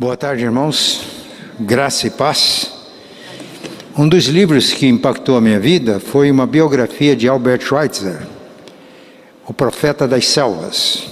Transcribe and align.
Boa 0.00 0.16
tarde, 0.16 0.44
irmãos. 0.44 1.00
Graça 1.58 2.06
e 2.06 2.10
paz. 2.10 2.70
Um 3.96 4.08
dos 4.08 4.26
livros 4.26 4.72
que 4.72 4.86
impactou 4.86 5.36
a 5.36 5.40
minha 5.40 5.58
vida 5.58 5.98
foi 5.98 6.30
uma 6.30 6.46
biografia 6.46 7.16
de 7.16 7.28
Albert 7.28 7.62
Schweitzer, 7.62 8.24
o 9.44 9.52
profeta 9.52 10.06
das 10.06 10.28
selvas. 10.28 11.08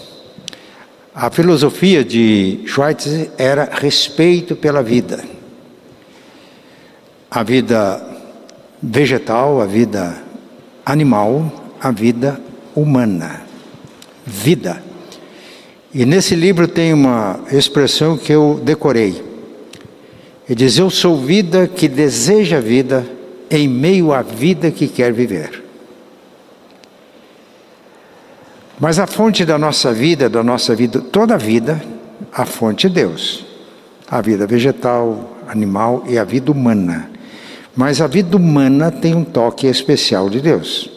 A 1.13 1.29
filosofia 1.33 2.05
de 2.05 2.61
Schweitzer 2.65 3.29
era 3.37 3.69
respeito 3.73 4.55
pela 4.55 4.85
vida. 4.85 5.25
A 7.29 7.43
vida 7.43 8.01
vegetal, 8.81 9.61
a 9.61 9.67
vida 9.67 10.17
animal, 10.85 11.75
a 11.81 11.91
vida 11.91 12.41
humana. 12.73 13.41
Vida. 14.25 14.86
E 15.99 16.05
nesse 16.05 16.35
livro 16.35 16.69
tem 16.69 16.93
uma 16.93 17.41
expressão 17.51 18.19
que 18.19 18.31
eu 18.31 18.61
decorei. 18.63 19.25
Ele 20.47 20.55
diz: 20.55 20.77
Eu 20.77 20.91
sou 20.91 21.17
vida 21.17 21.67
que 21.67 21.89
deseja 21.89 22.61
vida 22.61 23.07
em 23.51 23.67
meio 23.67 24.13
à 24.13 24.21
vida 24.21 24.71
que 24.71 24.89
quer 24.89 25.11
viver. 25.11 25.65
Mas 28.79 28.99
a 28.99 29.07
fonte 29.07 29.43
da 29.47 29.57
nossa 29.57 29.91
vida, 29.91 30.29
da 30.29 30.43
nossa 30.43 30.75
vida, 30.75 31.01
toda 31.01 31.37
a 31.37 31.39
vida, 31.39 31.83
a 32.31 32.45
fonte 32.45 32.89
é 32.89 32.91
Deus. 32.91 33.47
A 34.07 34.21
vida 34.21 34.47
vegetal, 34.47 35.39
animal 35.49 36.05
e 36.07 36.19
a 36.19 36.25
vida 36.25 36.53
humana. 36.53 37.11
Mas 37.75 38.03
a 38.03 38.07
vida 38.07 38.37
humana 38.37 38.91
tem 38.91 39.15
um 39.15 39.25
toque 39.25 39.67
especial 39.67 40.29
de 40.29 40.43
Deus. 40.43 40.91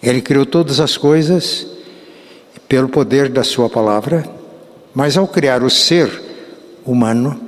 Ele 0.00 0.22
criou 0.22 0.46
todas 0.46 0.78
as 0.78 0.96
coisas 0.96 1.73
pelo 2.74 2.88
poder 2.88 3.28
da 3.28 3.44
Sua 3.44 3.70
palavra, 3.70 4.28
mas 4.92 5.16
ao 5.16 5.28
criar 5.28 5.62
o 5.62 5.70
ser 5.70 6.10
humano, 6.84 7.40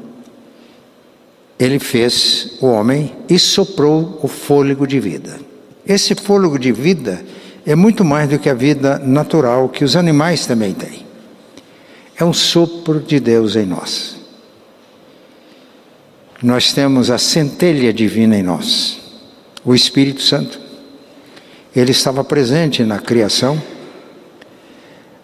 Ele 1.59 1.81
fez 1.81 2.53
o 2.61 2.67
homem 2.67 3.13
e 3.29 3.37
soprou 3.37 4.21
o 4.23 4.29
fôlego 4.29 4.87
de 4.87 5.01
vida. 5.01 5.41
Esse 5.85 6.15
fôlego 6.15 6.61
de 6.61 6.71
vida 6.71 7.25
é 7.67 7.75
muito 7.75 8.05
mais 8.05 8.29
do 8.31 8.39
que 8.39 8.49
a 8.49 8.55
vida 8.55 9.01
natural 9.01 9.69
que 9.69 9.83
os 9.83 9.97
animais 9.97 10.47
também 10.47 10.73
têm. 10.73 11.05
É 12.17 12.25
um 12.25 12.33
sopro 12.33 13.01
de 13.01 13.19
Deus 13.19 13.57
em 13.57 13.67
nós. 13.67 14.15
Nós 16.41 16.73
temos 16.73 17.11
a 17.11 17.19
centelha 17.19 17.93
divina 17.93 18.39
em 18.39 18.45
nós, 18.45 19.01
o 19.65 19.75
Espírito 19.75 20.23
Santo. 20.23 20.61
Ele 21.75 21.91
estava 21.91 22.23
presente 22.23 22.85
na 22.85 23.01
criação 23.01 23.61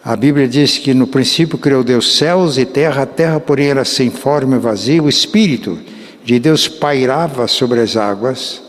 a 0.05 0.17
Bíblia 0.17 0.49
diz 0.49 0.79
que 0.79 0.93
no 0.93 1.07
princípio 1.07 1.57
criou 1.57 1.85
Deus 1.85 2.17
céus 2.17 2.59
e 2.59 2.65
terra, 2.65 3.03
a 3.03 3.07
terra, 3.07 3.39
porém, 3.39 3.69
era 3.69 3.85
sem 3.85 4.11
forma 4.11 4.57
e 4.57 4.59
vazia, 4.59 5.01
o 5.01 5.09
Espírito 5.09 5.79
de 6.25 6.41
Deus 6.41 6.67
pairava 6.67 7.47
sobre 7.47 7.79
as 7.81 7.97
águas. 7.97 8.63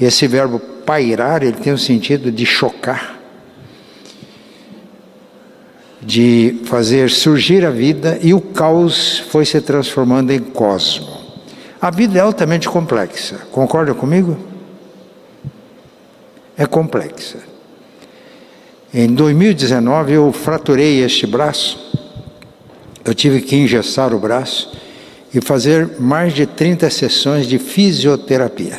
Esse 0.00 0.26
verbo 0.26 0.58
pairar, 0.58 1.44
ele 1.44 1.52
tem 1.52 1.72
o 1.72 1.78
sentido 1.78 2.32
de 2.32 2.44
chocar, 2.44 3.20
de 6.02 6.60
fazer 6.64 7.08
surgir 7.08 7.64
a 7.64 7.70
vida, 7.70 8.18
e 8.20 8.34
o 8.34 8.40
caos 8.40 9.18
foi 9.30 9.44
se 9.44 9.60
transformando 9.60 10.32
em 10.32 10.40
cosmo. 10.40 11.18
A 11.80 11.90
vida 11.90 12.18
é 12.18 12.22
altamente 12.22 12.68
complexa, 12.68 13.36
concorda 13.52 13.94
comigo? 13.94 14.36
É 16.56 16.66
complexa. 16.66 17.47
Em 18.92 19.06
2019 19.06 20.14
eu 20.14 20.32
fraturei 20.32 21.02
este 21.04 21.26
braço, 21.26 21.78
eu 23.04 23.14
tive 23.14 23.42
que 23.42 23.54
engessar 23.54 24.14
o 24.14 24.18
braço 24.18 24.72
e 25.32 25.42
fazer 25.42 26.00
mais 26.00 26.32
de 26.32 26.46
30 26.46 26.88
sessões 26.88 27.46
de 27.46 27.58
fisioterapia. 27.58 28.78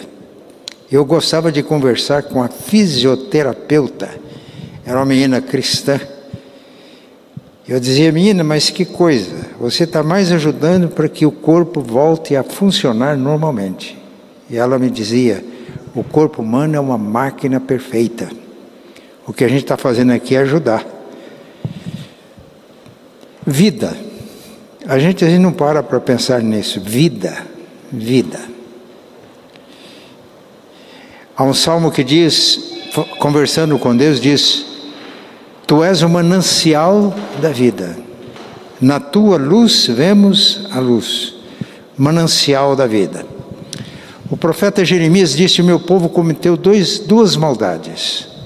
Eu 0.91 1.05
gostava 1.05 1.51
de 1.51 1.61
conversar 1.61 2.23
com 2.23 2.41
a 2.41 2.47
fisioterapeuta, 2.47 4.09
era 4.83 4.97
uma 4.97 5.05
menina 5.05 5.41
cristã. 5.41 6.01
Eu 7.67 7.79
dizia, 7.79 8.11
menina, 8.11 8.43
mas 8.43 8.71
que 8.71 8.85
coisa, 8.85 9.35
você 9.59 9.83
está 9.83 10.01
mais 10.01 10.31
ajudando 10.31 10.89
para 10.89 11.07
que 11.07 11.23
o 11.23 11.31
corpo 11.31 11.81
volte 11.81 12.35
a 12.35 12.43
funcionar 12.43 13.15
normalmente. 13.15 13.95
E 14.49 14.57
ela 14.57 14.79
me 14.79 14.89
dizia, 14.89 15.45
o 15.93 16.03
corpo 16.03 16.41
humano 16.41 16.75
é 16.75 16.79
uma 16.79 16.97
máquina 16.97 17.59
perfeita. 17.59 18.27
O 19.29 19.33
que 19.33 19.43
a 19.43 19.47
gente 19.47 19.61
está 19.61 19.77
fazendo 19.77 20.11
aqui 20.11 20.35
é 20.35 20.39
ajudar. 20.39 20.83
Vida. 23.45 23.95
A 24.87 24.97
gente, 24.97 25.23
a 25.23 25.29
gente 25.29 25.39
não 25.39 25.53
para 25.53 25.83
para 25.83 25.99
pensar 25.99 26.41
nisso. 26.41 26.81
Vida. 26.81 27.37
Vida. 27.91 28.39
Há 31.37 31.43
um 31.43 31.53
salmo 31.53 31.91
que 31.91 32.03
diz, 32.03 32.73
conversando 33.19 33.77
com 33.77 33.95
Deus, 33.95 34.19
diz: 34.19 34.65
Tu 35.67 35.83
és 35.83 36.01
o 36.01 36.09
manancial 36.09 37.13
da 37.39 37.51
vida. 37.51 37.99
Na 38.81 38.99
tua 38.99 39.37
luz 39.37 39.85
vemos 39.85 40.67
a 40.71 40.79
luz. 40.79 41.35
Manancial 41.95 42.75
da 42.75 42.87
vida. 42.87 43.23
O 44.27 44.35
profeta 44.35 44.83
Jeremias 44.83 45.37
disse: 45.37 45.61
O 45.61 45.65
meu 45.65 45.79
povo 45.79 46.09
cometeu 46.09 46.57
dois, 46.57 46.97
duas 46.97 47.35
maldades. 47.35 48.38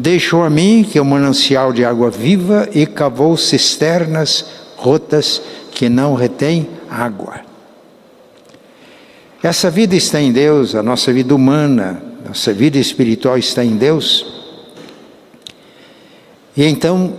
Deixou 0.00 0.42
a 0.42 0.48
mim, 0.48 0.82
que 0.82 0.96
é 0.96 1.02
um 1.02 1.04
manancial 1.04 1.74
de 1.74 1.84
água 1.84 2.10
viva, 2.10 2.66
e 2.72 2.86
cavou 2.86 3.36
cisternas 3.36 4.46
rotas 4.74 5.42
que 5.72 5.90
não 5.90 6.14
retêm 6.14 6.66
água. 6.88 7.40
Essa 9.42 9.70
vida 9.70 9.94
está 9.94 10.18
em 10.18 10.32
Deus, 10.32 10.74
a 10.74 10.82
nossa 10.82 11.12
vida 11.12 11.34
humana, 11.34 12.02
nossa 12.26 12.50
vida 12.50 12.78
espiritual 12.78 13.36
está 13.36 13.62
em 13.62 13.76
Deus. 13.76 14.24
E 16.56 16.64
então 16.64 17.12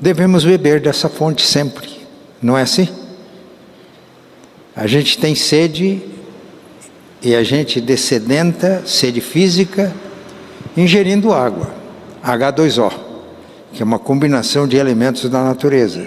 devemos 0.00 0.46
beber 0.46 0.80
dessa 0.80 1.10
fonte 1.10 1.42
sempre, 1.42 1.90
não 2.40 2.56
é 2.56 2.62
assim? 2.62 2.88
A 4.74 4.86
gente 4.86 5.18
tem 5.18 5.34
sede 5.34 6.00
e 7.20 7.34
a 7.34 7.42
gente 7.42 7.82
descedenta, 7.82 8.82
sede 8.86 9.20
física, 9.20 9.94
ingerindo 10.74 11.30
água. 11.30 11.83
H2O, 12.24 12.90
que 13.72 13.82
é 13.82 13.84
uma 13.84 13.98
combinação 13.98 14.66
de 14.66 14.76
elementos 14.76 15.28
da 15.28 15.44
natureza. 15.44 16.06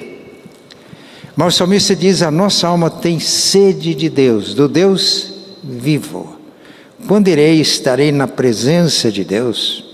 Mas 1.36 1.54
o 1.54 1.58
salmista 1.58 1.96
diz: 1.96 2.24
a 2.24 2.32
nossa 2.32 2.68
alma 2.68 2.90
tem 2.90 3.20
sede 3.20 3.94
de 3.94 4.10
Deus, 4.10 4.56
do 4.56 4.68
Deus 4.68 5.32
vivo. 5.64 6.36
Quando 7.08 7.28
irei, 7.28 7.62
estarei 7.62 8.12
na 8.12 8.28
presença 8.28 9.12
de 9.12 9.24
Deus. 9.24 9.86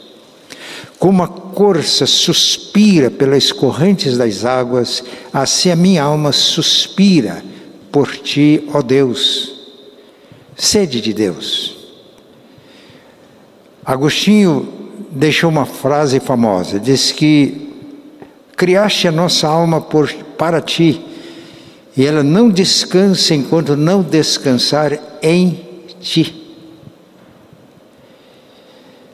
Como 0.97 1.21
a 1.21 1.27
corça 1.27 2.05
suspira 2.05 3.11
pelas 3.11 3.51
correntes 3.51 4.17
das 4.17 4.45
águas, 4.45 5.03
assim 5.33 5.69
a 5.69 5.75
minha 5.75 6.01
alma 6.01 6.31
suspira 6.31 7.43
por 7.91 8.15
ti, 8.15 8.63
ó 8.73 8.81
Deus. 8.81 9.51
Sede 10.55 11.01
de 11.01 11.11
Deus. 11.11 11.75
Agostinho 13.85 14.82
deixou 15.13 15.49
uma 15.49 15.65
frase 15.65 16.19
famosa: 16.19 16.79
diz 16.79 17.11
que 17.11 17.69
criaste 18.55 19.07
a 19.07 19.11
nossa 19.11 19.47
alma 19.47 19.79
por, 19.79 20.11
para 20.37 20.59
ti, 20.59 21.01
e 21.95 22.05
ela 22.05 22.23
não 22.23 22.49
descansa 22.49 23.33
enquanto 23.33 23.75
não 23.75 24.01
descansar 24.01 24.99
em 25.21 25.61
ti. 26.01 26.41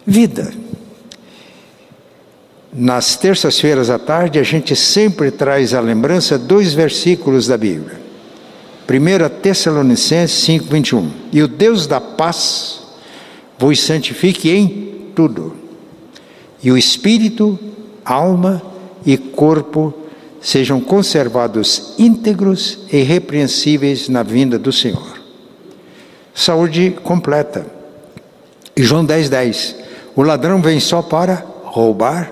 Vida. 0.06 0.52
Nas 2.72 3.16
terças-feiras 3.16 3.90
à 3.90 3.98
tarde, 3.98 4.40
a 4.40 4.44
gente 4.44 4.76
sempre 4.76 5.32
traz 5.32 5.74
à 5.74 5.82
lembrança 5.82 6.38
dois 6.38 6.72
versículos 6.72 7.48
da 7.48 7.58
Bíblia. 7.58 8.00
1 8.88 9.42
Tessalonicenses 9.42 10.44
5, 10.46 10.66
21. 10.66 11.12
E 11.32 11.42
o 11.42 11.48
Deus 11.48 11.88
da 11.88 12.00
paz 12.00 12.82
vos 13.58 13.80
santifique 13.82 14.50
em 14.50 15.12
tudo 15.16 15.59
e 16.62 16.72
o 16.72 16.78
espírito, 16.78 17.58
alma 18.04 18.62
e 19.06 19.18
corpo 19.18 19.94
sejam 20.42 20.80
conservados 20.80 21.94
íntegros 21.98 22.80
e 22.92 22.98
irrepreensíveis 22.98 24.10
na 24.10 24.24
vinda 24.24 24.58
do 24.58 24.72
Senhor. 24.72 25.20
Saúde 26.34 26.96
completa. 27.04 27.66
E 28.76 28.84
João 28.84 29.04
10, 29.04 29.30
10. 29.30 29.76
O 30.16 30.24
ladrão 30.24 30.62
vem 30.62 30.80
só 30.80 31.02
para 31.02 31.46
roubar, 31.64 32.32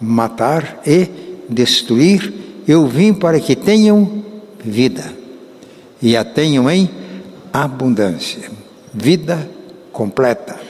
matar 0.00 0.80
e 0.86 1.08
destruir. 1.48 2.32
Eu 2.68 2.86
vim 2.86 3.14
para 3.14 3.40
que 3.40 3.56
tenham 3.56 4.24
vida 4.62 5.04
e 6.02 6.16
a 6.16 6.24
tenham 6.24 6.70
em 6.70 6.90
abundância. 7.52 8.50
Vida 8.92 9.48
completa. 9.92 10.65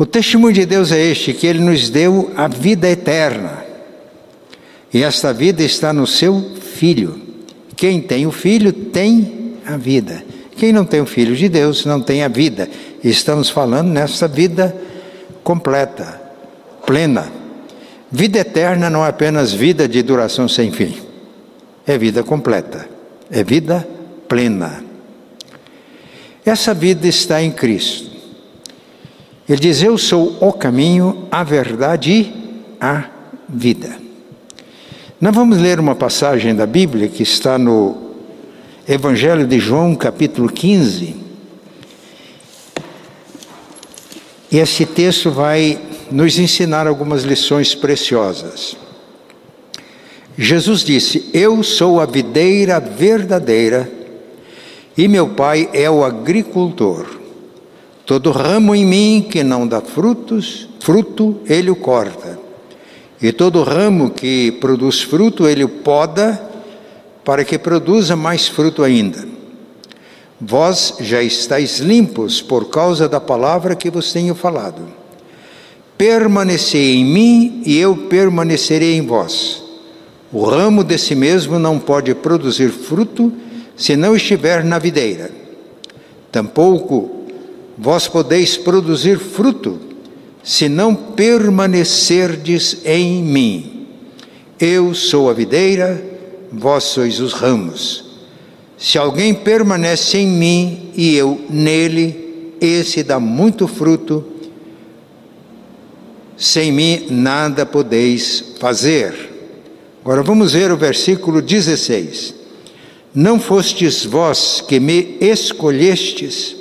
O 0.00 0.06
testemunho 0.06 0.54
de 0.54 0.64
Deus 0.64 0.92
é 0.92 0.98
este: 0.98 1.34
que 1.34 1.46
Ele 1.46 1.58
nos 1.58 1.90
deu 1.90 2.32
a 2.34 2.48
vida 2.48 2.88
eterna. 2.88 3.62
E 4.94 5.02
esta 5.02 5.30
vida 5.30 5.62
está 5.62 5.92
no 5.92 6.06
Seu 6.06 6.40
Filho, 6.58 7.20
Quem 7.76 8.00
tem 8.00 8.26
o 8.26 8.32
Filho 8.32 8.72
tem 8.72 9.58
a 9.66 9.76
vida. 9.76 10.24
Quem 10.56 10.72
não 10.72 10.86
tem 10.86 11.02
o 11.02 11.06
Filho 11.06 11.36
de 11.36 11.50
Deus 11.50 11.84
não 11.84 12.00
tem 12.00 12.22
a 12.22 12.28
vida. 12.28 12.66
Estamos 13.04 13.50
falando 13.50 13.88
nessa 13.88 14.26
vida 14.26 14.74
completa, 15.44 16.18
plena. 16.86 17.30
Vida 18.10 18.38
eterna 18.38 18.88
não 18.88 19.04
é 19.04 19.08
apenas 19.10 19.52
vida 19.52 19.86
de 19.86 20.02
duração 20.02 20.48
sem 20.48 20.72
fim, 20.72 20.96
é 21.86 21.98
vida 21.98 22.22
completa, 22.22 22.88
é 23.30 23.44
vida 23.44 23.86
plena. 24.26 24.82
Essa 26.42 26.72
vida 26.72 27.06
está 27.06 27.42
em 27.42 27.50
Cristo. 27.50 28.19
Ele 29.50 29.58
diz: 29.58 29.82
Eu 29.82 29.98
sou 29.98 30.36
o 30.40 30.52
caminho, 30.52 31.26
a 31.28 31.42
verdade 31.42 32.12
e 32.12 32.32
a 32.80 33.06
vida. 33.48 33.98
Nós 35.20 35.34
vamos 35.34 35.58
ler 35.58 35.80
uma 35.80 35.96
passagem 35.96 36.54
da 36.54 36.64
Bíblia 36.66 37.08
que 37.08 37.24
está 37.24 37.58
no 37.58 38.12
Evangelho 38.88 39.44
de 39.48 39.58
João, 39.58 39.96
capítulo 39.96 40.48
15. 40.48 41.16
E 44.52 44.58
esse 44.58 44.86
texto 44.86 45.32
vai 45.32 45.80
nos 46.12 46.38
ensinar 46.38 46.86
algumas 46.86 47.24
lições 47.24 47.74
preciosas. 47.74 48.76
Jesus 50.38 50.84
disse: 50.84 51.28
Eu 51.34 51.64
sou 51.64 51.98
a 51.98 52.06
videira 52.06 52.78
verdadeira 52.78 53.90
e 54.96 55.08
meu 55.08 55.30
pai 55.30 55.68
é 55.72 55.90
o 55.90 56.04
agricultor. 56.04 57.19
Todo 58.10 58.32
ramo 58.32 58.74
em 58.74 58.84
mim 58.84 59.24
que 59.30 59.44
não 59.44 59.68
dá 59.68 59.80
frutos, 59.80 60.68
fruto, 60.80 61.36
ele 61.46 61.70
o 61.70 61.76
corta 61.76 62.40
e 63.22 63.30
todo 63.30 63.62
ramo 63.62 64.10
que 64.10 64.50
produz 64.50 65.00
fruto, 65.00 65.46
ele 65.46 65.64
poda 65.64 66.42
para 67.24 67.44
que 67.44 67.56
produza 67.56 68.16
mais 68.16 68.48
fruto 68.48 68.82
ainda. 68.82 69.24
Vós 70.40 70.96
já 70.98 71.22
estáis 71.22 71.78
limpos 71.78 72.42
por 72.42 72.68
causa 72.68 73.08
da 73.08 73.20
palavra 73.20 73.76
que 73.76 73.88
vos 73.88 74.12
tenho 74.12 74.34
falado. 74.34 74.82
Permanecei 75.96 76.96
em 76.96 77.04
mim 77.04 77.62
e 77.64 77.78
eu 77.78 77.96
permanecerei 77.96 78.96
em 78.96 79.06
vós. 79.06 79.62
O 80.32 80.42
ramo 80.42 80.82
de 80.82 80.98
si 80.98 81.14
mesmo 81.14 81.60
não 81.60 81.78
pode 81.78 82.12
produzir 82.16 82.70
fruto 82.70 83.32
se 83.76 83.94
não 83.94 84.16
estiver 84.16 84.64
na 84.64 84.80
videira. 84.80 85.30
Tampouco 86.32 87.19
vós 87.80 88.06
podeis 88.06 88.58
produzir 88.58 89.18
fruto 89.18 89.80
se 90.42 90.68
não 90.68 90.94
permanecerdes 90.94 92.78
em 92.84 93.22
mim. 93.22 93.86
Eu 94.58 94.94
sou 94.94 95.30
a 95.30 95.32
videira, 95.32 96.02
vós 96.52 96.84
sois 96.84 97.20
os 97.20 97.32
ramos. 97.32 98.04
Se 98.76 98.98
alguém 98.98 99.32
permanece 99.32 100.18
em 100.18 100.26
mim 100.26 100.90
e 100.94 101.14
eu 101.14 101.40
nele, 101.48 102.54
esse 102.60 103.02
dá 103.02 103.18
muito 103.18 103.66
fruto. 103.66 104.24
Sem 106.36 106.72
mim 106.72 107.06
nada 107.10 107.64
podeis 107.64 108.56
fazer. 108.58 109.14
Agora 110.02 110.22
vamos 110.22 110.52
ver 110.52 110.70
o 110.70 110.76
versículo 110.76 111.40
16. 111.40 112.34
Não 113.14 113.40
fostes 113.40 114.04
vós 114.04 114.62
que 114.66 114.78
me 114.78 115.16
escolhestes, 115.20 116.59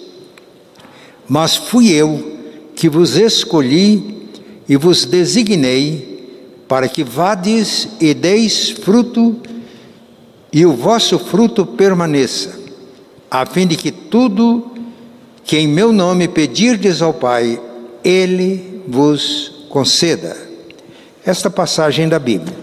mas 1.29 1.55
fui 1.55 1.91
eu 1.91 2.37
que 2.75 2.89
vos 2.89 3.15
escolhi 3.15 4.27
e 4.67 4.75
vos 4.75 5.05
designei 5.05 6.09
para 6.67 6.89
que 6.89 7.03
vades 7.03 7.87
e 8.01 8.13
deis 8.13 8.69
fruto 8.69 9.37
e 10.51 10.65
o 10.65 10.73
vosso 10.73 11.19
fruto 11.19 11.65
permaneça, 11.65 12.59
a 13.29 13.45
fim 13.45 13.67
de 13.67 13.75
que 13.75 13.91
tudo 13.91 14.71
que 15.43 15.57
em 15.57 15.67
meu 15.67 15.91
nome 15.91 16.27
pedirdes 16.27 17.01
ao 17.01 17.13
Pai, 17.13 17.59
Ele 18.03 18.81
vos 18.87 19.65
conceda. 19.69 20.35
Esta 21.23 21.49
passagem 21.49 22.09
da 22.09 22.17
Bíblia. 22.17 22.55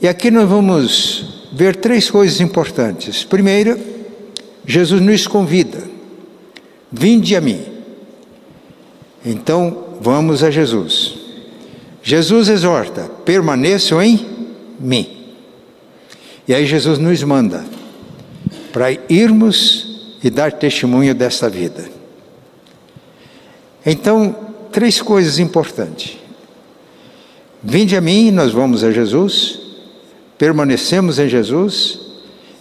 E 0.00 0.08
aqui 0.08 0.30
nós 0.30 0.48
vamos 0.48 1.46
ver 1.52 1.76
três 1.76 2.10
coisas 2.10 2.40
importantes. 2.40 3.24
Primeiro, 3.24 3.78
Jesus 4.66 5.00
nos 5.00 5.26
convida: 5.26 5.82
vinde 6.90 7.36
a 7.36 7.40
mim. 7.40 7.71
Então 9.24 9.96
vamos 10.00 10.42
a 10.42 10.50
Jesus. 10.50 11.14
Jesus 12.02 12.48
exorta: 12.48 13.10
permaneçam 13.24 14.02
em 14.02 14.26
mim. 14.78 15.18
E 16.46 16.54
aí 16.54 16.66
Jesus 16.66 16.98
nos 16.98 17.22
manda 17.22 17.64
para 18.72 18.90
irmos 19.08 20.16
e 20.24 20.30
dar 20.30 20.52
testemunho 20.52 21.14
desta 21.14 21.48
vida. 21.48 21.88
Então, 23.84 24.34
três 24.70 25.02
coisas 25.02 25.38
importantes. 25.38 26.16
Vinde 27.62 27.96
a 27.96 28.00
mim, 28.00 28.30
nós 28.30 28.52
vamos 28.52 28.82
a 28.82 28.90
Jesus, 28.90 29.60
permanecemos 30.38 31.18
em 31.18 31.28
Jesus 31.28 32.00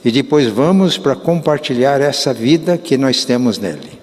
e 0.04 0.12
depois 0.12 0.48
vamos 0.48 0.98
para 0.98 1.16
compartilhar 1.16 2.02
essa 2.02 2.34
vida 2.34 2.78
que 2.78 2.98
nós 2.98 3.24
temos 3.26 3.58
nele. 3.58 4.01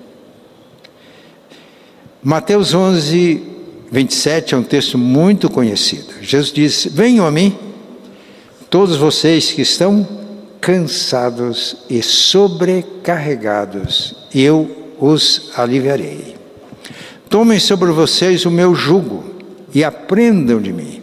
Mateus 2.22 2.74
11, 2.74 3.42
27 3.92 4.52
é 4.52 4.58
um 4.58 4.64
texto 4.64 4.98
muito 4.98 5.48
conhecido. 5.48 6.14
Jesus 6.20 6.52
diz: 6.52 6.88
Venham 6.90 7.24
a 7.24 7.30
mim, 7.30 7.56
todos 8.68 8.96
vocês 8.96 9.52
que 9.52 9.62
estão 9.62 10.04
cansados 10.60 11.76
e 11.88 12.02
sobrecarregados, 12.02 14.16
eu 14.34 14.68
os 14.98 15.52
aliviarei. 15.54 16.34
Tomem 17.30 17.60
sobre 17.60 17.92
vocês 17.92 18.44
o 18.44 18.50
meu 18.50 18.74
jugo 18.74 19.24
e 19.72 19.84
aprendam 19.84 20.60
de 20.60 20.72
mim, 20.72 21.00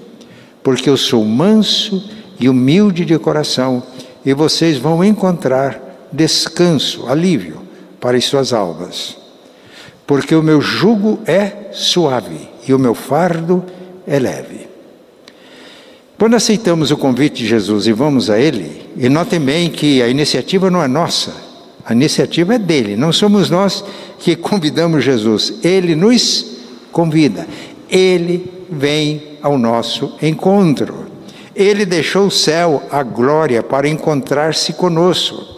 porque 0.62 0.90
eu 0.90 0.98
sou 0.98 1.24
manso 1.24 2.12
e 2.38 2.50
humilde 2.50 3.06
de 3.06 3.18
coração, 3.18 3.82
e 4.26 4.34
vocês 4.34 4.78
vão 4.78 5.02
encontrar 5.02 6.10
descanso, 6.12 7.08
alívio 7.08 7.62
para 8.02 8.18
as 8.18 8.26
suas 8.26 8.52
almas 8.52 9.24
porque 10.08 10.36
o 10.36 10.44
meu 10.44 10.62
jugo 10.62 11.20
é 11.26 11.70
suave 11.72 12.50
e 12.68 12.74
o 12.74 12.80
meu 12.80 12.94
fardo 12.94 13.64
é 14.06 14.20
leve. 14.20 14.68
Quando 16.18 16.36
aceitamos 16.36 16.92
o 16.92 16.98
convite 16.98 17.44
de 17.44 17.48
Jesus 17.48 17.88
e 17.88 17.92
vamos 17.92 18.30
a 18.30 18.40
Ele, 18.40 18.90
e 18.96 19.10
notem 19.10 19.40
bem 19.40 19.70
que 19.70 20.02
a 20.02 20.08
iniciativa 20.08 20.72
não 20.72 20.82
é 20.82 20.88
nossa, 20.88 21.34
a 21.86 21.94
iniciativa 21.94 22.56
é 22.56 22.58
dele, 22.58 22.96
não 22.96 23.12
somos 23.12 23.50
nós 23.50 23.84
que 24.20 24.36
convidamos 24.36 25.04
Jesus, 25.04 25.56
Ele 25.64 25.94
nos 25.94 26.46
convida, 26.92 27.46
Ele 27.90 28.50
vem 28.70 29.22
ao 29.42 29.58
nosso 29.58 30.16
encontro. 30.22 31.06
Ele 31.56 31.86
deixou 31.86 32.28
o 32.28 32.32
céu, 32.32 32.84
a 32.92 33.04
glória, 33.04 33.62
para 33.62 33.88
encontrar-se 33.88 34.74
conosco. 34.74 35.55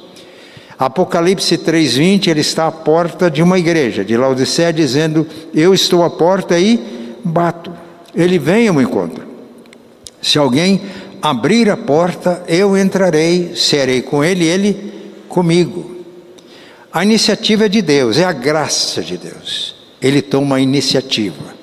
Apocalipse 0.77 1.57
3:20, 1.57 2.29
ele 2.29 2.41
está 2.41 2.67
à 2.67 2.71
porta 2.71 3.31
de 3.31 3.41
uma 3.41 3.57
igreja 3.57 4.05
de 4.05 4.15
Laodicea 4.15 4.71
dizendo: 4.71 5.25
"Eu 5.53 5.73
estou 5.73 6.03
à 6.03 6.09
porta 6.09 6.59
e 6.59 6.79
bato". 7.23 7.71
Ele 8.13 8.37
vem 8.37 8.67
ao 8.67 8.79
encontro. 8.81 9.25
Se 10.21 10.37
alguém 10.37 10.81
abrir 11.21 11.69
a 11.69 11.77
porta, 11.77 12.43
eu 12.47 12.77
entrarei, 12.77 13.55
serei 13.55 14.01
com 14.01 14.23
ele 14.23 14.45
ele 14.45 14.93
comigo. 15.27 15.97
A 16.93 17.03
iniciativa 17.03 17.65
é 17.65 17.69
de 17.69 17.81
Deus, 17.81 18.17
é 18.17 18.23
a 18.23 18.31
graça 18.31 19.01
de 19.01 19.17
Deus. 19.17 19.75
Ele 20.01 20.21
toma 20.21 20.57
a 20.57 20.59
iniciativa. 20.59 21.57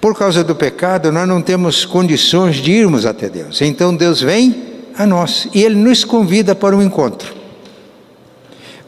Por 0.00 0.16
causa 0.16 0.44
do 0.44 0.54
pecado, 0.54 1.10
nós 1.10 1.26
não 1.26 1.40
temos 1.40 1.84
condições 1.84 2.56
de 2.56 2.72
irmos 2.72 3.06
até 3.06 3.28
Deus. 3.28 3.62
Então 3.62 3.96
Deus 3.96 4.20
vem 4.20 4.54
a 4.98 5.06
nós 5.06 5.48
e 5.54 5.62
ele 5.62 5.76
nos 5.76 6.04
convida 6.04 6.54
para 6.54 6.76
um 6.76 6.82
encontro. 6.82 7.43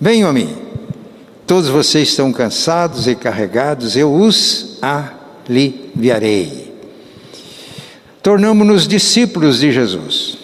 Venham 0.00 0.28
a 0.28 0.32
mim, 0.32 0.54
todos 1.46 1.70
vocês 1.70 2.08
estão 2.08 2.32
cansados 2.32 3.06
e 3.06 3.14
carregados, 3.14 3.96
eu 3.96 4.14
os 4.14 4.78
aliviarei. 4.82 6.74
Tornamos-nos 8.22 8.86
discípulos 8.86 9.60
de 9.60 9.72
Jesus. 9.72 10.36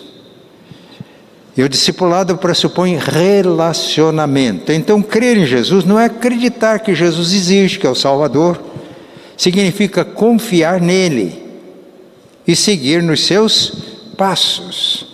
E 1.54 1.62
o 1.62 1.68
discipulado 1.68 2.38
pressupõe 2.38 2.96
relacionamento. 2.96 4.72
Então, 4.72 5.02
crer 5.02 5.36
em 5.36 5.44
Jesus 5.44 5.84
não 5.84 6.00
é 6.00 6.06
acreditar 6.06 6.78
que 6.78 6.94
Jesus 6.94 7.32
existe, 7.34 7.78
que 7.78 7.86
é 7.86 7.90
o 7.90 7.94
Salvador. 7.94 8.58
Significa 9.36 10.04
confiar 10.04 10.80
nele 10.80 11.42
e 12.46 12.56
seguir 12.56 13.02
nos 13.02 13.26
seus 13.26 13.72
passos. 14.16 15.06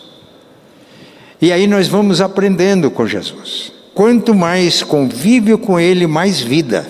E 1.40 1.50
aí 1.50 1.66
nós 1.66 1.88
vamos 1.88 2.20
aprendendo 2.20 2.90
com 2.90 3.06
Jesus. 3.06 3.77
Quanto 3.98 4.32
mais 4.32 4.80
convívio 4.80 5.58
com 5.58 5.80
Ele, 5.80 6.06
mais 6.06 6.40
vida. 6.40 6.86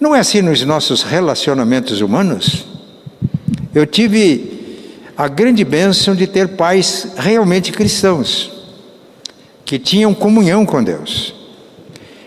Não 0.00 0.12
é 0.12 0.18
assim 0.18 0.42
nos 0.42 0.60
nossos 0.64 1.04
relacionamentos 1.04 2.00
humanos? 2.00 2.64
Eu 3.72 3.86
tive 3.86 4.90
a 5.16 5.28
grande 5.28 5.64
bênção 5.64 6.16
de 6.16 6.26
ter 6.26 6.48
pais 6.56 7.12
realmente 7.16 7.70
cristãos. 7.70 8.50
que 9.64 9.78
tinham 9.78 10.12
comunhão 10.12 10.66
com 10.66 10.82
Deus. 10.82 11.32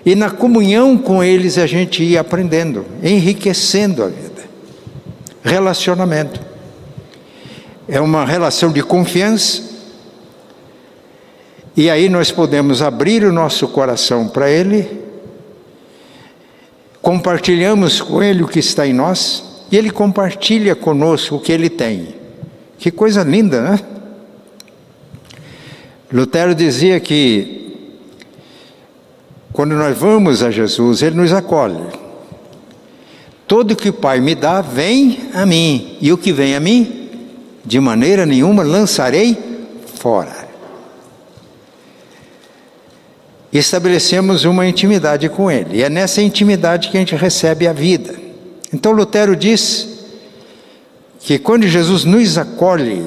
E 0.05 0.15
na 0.15 0.29
comunhão 0.29 0.97
com 0.97 1.21
eles 1.21 1.57
a 1.57 1.67
gente 1.67 2.01
ia 2.05 2.21
aprendendo, 2.21 2.85
enriquecendo 3.03 4.01
a 4.01 4.07
vida. 4.07 4.45
Relacionamento. 5.43 6.39
É 7.85 7.99
uma 7.99 8.25
relação 8.25 8.71
de 8.71 8.81
confiança. 8.81 9.74
E 11.77 11.89
aí 11.89 12.07
nós 12.07 12.31
podemos 12.31 12.81
abrir 12.81 13.25
o 13.25 13.33
nosso 13.33 13.67
coração 13.67 14.29
para 14.29 14.49
Ele, 14.49 15.01
compartilhamos 17.01 17.99
com 17.99 18.23
Ele 18.23 18.43
o 18.43 18.47
que 18.47 18.59
está 18.59 18.87
em 18.87 18.93
nós, 18.93 19.43
e 19.69 19.75
Ele 19.75 19.89
compartilha 19.89 20.73
conosco 20.73 21.35
o 21.35 21.39
que 21.39 21.51
Ele 21.51 21.69
tem. 21.69 22.15
Que 22.77 22.89
coisa 22.91 23.23
linda, 23.23 23.61
né? 23.61 23.79
Lutero 26.13 26.55
dizia 26.55 26.97
que 26.99 27.65
quando 29.51 29.75
nós 29.75 29.97
vamos 29.97 30.41
a 30.41 30.51
Jesus, 30.51 31.01
Ele 31.01 31.17
nos 31.17 31.33
acolhe. 31.33 31.83
Todo 33.45 33.75
que 33.75 33.89
o 33.89 33.93
Pai 33.93 34.21
me 34.21 34.33
dá, 34.33 34.61
vem 34.61 35.29
a 35.33 35.45
mim, 35.45 35.97
e 35.99 36.13
o 36.13 36.17
que 36.17 36.31
vem 36.31 36.55
a 36.55 36.59
mim, 36.59 37.09
de 37.65 37.79
maneira 37.81 38.25
nenhuma 38.25 38.63
lançarei 38.63 39.37
fora. 39.97 40.44
Estabelecemos 43.57 44.43
uma 44.43 44.67
intimidade 44.67 45.29
com 45.29 45.49
Ele, 45.49 45.77
e 45.77 45.83
é 45.83 45.89
nessa 45.89 46.21
intimidade 46.21 46.89
que 46.89 46.97
a 46.97 46.99
gente 46.99 47.15
recebe 47.15 47.65
a 47.65 47.71
vida. 47.71 48.13
Então 48.73 48.91
Lutero 48.91 49.33
diz 49.33 49.87
que 51.21 51.39
quando 51.39 51.65
Jesus 51.65 52.03
nos 52.03 52.37
acolhe, 52.37 53.05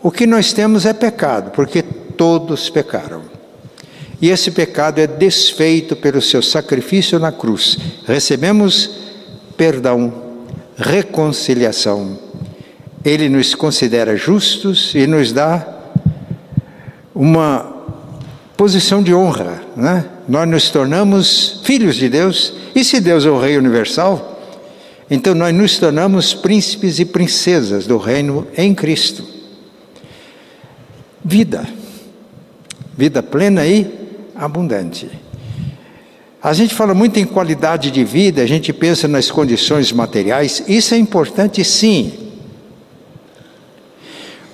o 0.00 0.10
que 0.10 0.24
nós 0.24 0.52
temos 0.52 0.86
é 0.86 0.92
pecado, 0.92 1.50
porque 1.50 1.82
todos 1.82 2.70
pecaram. 2.70 3.22
E 4.22 4.30
esse 4.30 4.52
pecado 4.52 5.00
é 5.00 5.06
desfeito 5.06 5.96
pelo 5.96 6.22
seu 6.22 6.40
sacrifício 6.40 7.18
na 7.18 7.32
cruz. 7.32 7.76
Recebemos 8.06 8.88
perdão, 9.56 10.12
reconciliação. 10.76 12.16
Ele 13.04 13.28
nos 13.28 13.52
considera 13.52 14.16
justos 14.16 14.94
e 14.94 15.08
nos 15.08 15.32
dá 15.32 15.66
uma 17.12 17.75
posição 18.56 19.02
de 19.02 19.14
honra. 19.14 19.62
Né? 19.76 20.04
Nós 20.28 20.48
nos 20.48 20.70
tornamos 20.70 21.60
filhos 21.64 21.96
de 21.96 22.08
Deus, 22.08 22.54
e 22.74 22.84
se 22.84 23.00
Deus 23.00 23.24
é 23.24 23.30
o 23.30 23.38
Rei 23.38 23.56
Universal, 23.56 24.40
então 25.10 25.34
nós 25.34 25.54
nos 25.54 25.78
tornamos 25.78 26.34
príncipes 26.34 26.98
e 26.98 27.04
princesas 27.04 27.86
do 27.86 27.96
reino 27.96 28.46
em 28.56 28.74
Cristo. 28.74 29.24
Vida 31.24 31.66
vida 32.96 33.22
plena 33.22 33.66
e 33.66 33.86
abundante. 34.34 35.10
A 36.42 36.52
gente 36.52 36.74
fala 36.74 36.94
muito 36.94 37.18
em 37.18 37.26
qualidade 37.26 37.90
de 37.90 38.04
vida, 38.04 38.40
a 38.40 38.46
gente 38.46 38.72
pensa 38.72 39.06
nas 39.06 39.30
condições 39.30 39.92
materiais, 39.92 40.62
isso 40.66 40.94
é 40.94 40.98
importante 40.98 41.62
sim. 41.64 42.12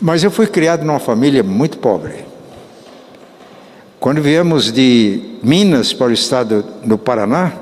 Mas 0.01 0.25
eu 0.25 0.31
fui 0.31 0.47
criado 0.47 0.85
numa 0.85 0.99
família 0.99 1.43
muito 1.43 1.79
pobre. 1.79 2.32
Quando 4.03 4.21
viemos 4.21 4.73
de 4.73 5.21
Minas 5.45 5.93
para 5.93 6.09
o 6.09 6.13
estado 6.13 6.65
do 6.85 6.99
Paraná, 6.99 7.53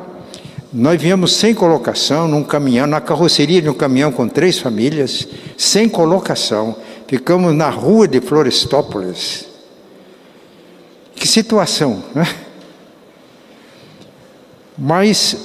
nós 0.72 0.98
viemos 0.98 1.36
sem 1.36 1.54
colocação, 1.54 2.26
num 2.26 2.42
caminhão, 2.42 2.86
na 2.86 2.98
carroceria 2.98 3.60
de 3.60 3.68
um 3.68 3.74
caminhão 3.74 4.10
com 4.10 4.26
três 4.26 4.58
famílias, 4.58 5.28
sem 5.58 5.86
colocação. 5.86 6.74
Ficamos 7.06 7.54
na 7.54 7.68
rua 7.68 8.08
de 8.08 8.22
Florestópolis, 8.22 9.48
que 11.14 11.28
situação, 11.28 12.02
né? 12.14 12.26
Mas 14.78 15.36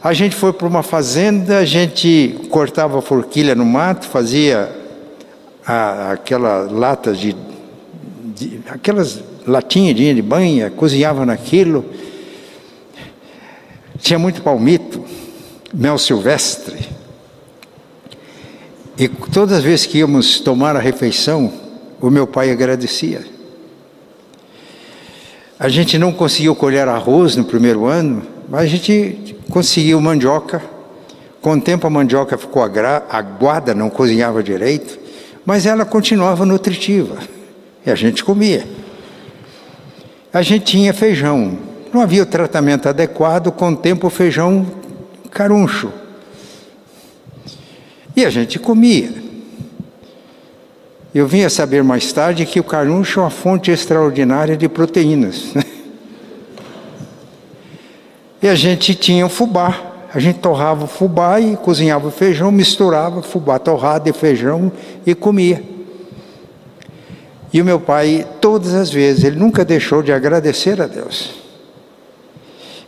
a 0.00 0.12
gente 0.12 0.36
foi 0.36 0.52
para 0.52 0.68
uma 0.68 0.84
fazenda, 0.84 1.58
a 1.58 1.64
gente 1.64 2.38
cortava 2.48 3.02
forquilha 3.02 3.56
no 3.56 3.66
mato, 3.66 4.06
fazia 4.06 4.72
a, 5.66 6.12
aquela 6.12 6.70
lata 6.70 7.12
de, 7.12 7.34
de, 8.36 8.60
aquelas 8.70 9.33
latinhas 9.46 9.96
de 9.96 10.22
banha, 10.22 10.70
cozinhava 10.70 11.24
naquilo. 11.26 11.84
Tinha 13.98 14.18
muito 14.18 14.42
palmito, 14.42 15.04
mel 15.72 15.98
silvestre. 15.98 16.88
E 18.98 19.08
todas 19.08 19.58
as 19.58 19.64
vezes 19.64 19.86
que 19.86 19.98
íamos 19.98 20.40
tomar 20.40 20.76
a 20.76 20.80
refeição, 20.80 21.52
o 22.00 22.10
meu 22.10 22.26
pai 22.26 22.50
agradecia. 22.50 23.24
A 25.58 25.68
gente 25.68 25.98
não 25.98 26.12
conseguiu 26.12 26.54
colher 26.54 26.86
arroz 26.88 27.36
no 27.36 27.44
primeiro 27.44 27.86
ano, 27.86 28.22
mas 28.48 28.62
a 28.62 28.66
gente 28.66 29.36
conseguiu 29.50 30.00
mandioca. 30.00 30.62
Com 31.40 31.54
o 31.54 31.60
tempo 31.60 31.86
a 31.86 31.90
mandioca 31.90 32.36
ficou 32.38 32.62
aguada, 32.62 33.74
não 33.74 33.90
cozinhava 33.90 34.42
direito, 34.42 34.98
mas 35.44 35.66
ela 35.66 35.84
continuava 35.84 36.46
nutritiva 36.46 37.18
e 37.84 37.90
a 37.90 37.94
gente 37.94 38.24
comia. 38.24 38.66
A 40.34 40.42
gente 40.42 40.64
tinha 40.64 40.92
feijão, 40.92 41.56
não 41.92 42.00
havia 42.00 42.24
o 42.24 42.26
tratamento 42.26 42.88
adequado, 42.88 43.52
com 43.52 43.70
o 43.70 43.76
tempo 43.76 44.08
o 44.08 44.10
feijão 44.10 44.66
caruncho. 45.30 45.92
E 48.16 48.24
a 48.24 48.30
gente 48.30 48.58
comia. 48.58 49.10
Eu 51.14 51.28
vim 51.28 51.44
a 51.44 51.50
saber 51.50 51.84
mais 51.84 52.12
tarde 52.12 52.44
que 52.46 52.58
o 52.58 52.64
caruncho 52.64 53.20
é 53.20 53.22
uma 53.22 53.30
fonte 53.30 53.70
extraordinária 53.70 54.56
de 54.56 54.68
proteínas. 54.68 55.54
Né? 55.54 55.62
E 58.42 58.48
a 58.48 58.56
gente 58.56 58.92
tinha 58.96 59.24
o 59.24 59.28
fubá. 59.28 59.92
A 60.12 60.18
gente 60.18 60.40
torrava 60.40 60.84
o 60.84 60.88
fubá 60.88 61.40
e 61.40 61.56
cozinhava 61.56 62.08
o 62.08 62.10
feijão, 62.10 62.50
misturava 62.50 63.22
fubá 63.22 63.60
torrado 63.60 64.10
e 64.10 64.12
feijão 64.12 64.72
e 65.06 65.14
comia. 65.14 65.73
E 67.54 67.62
o 67.62 67.64
meu 67.64 67.78
pai, 67.78 68.26
todas 68.40 68.74
as 68.74 68.90
vezes, 68.90 69.22
ele 69.22 69.36
nunca 69.36 69.64
deixou 69.64 70.02
de 70.02 70.12
agradecer 70.12 70.82
a 70.82 70.88
Deus. 70.88 71.34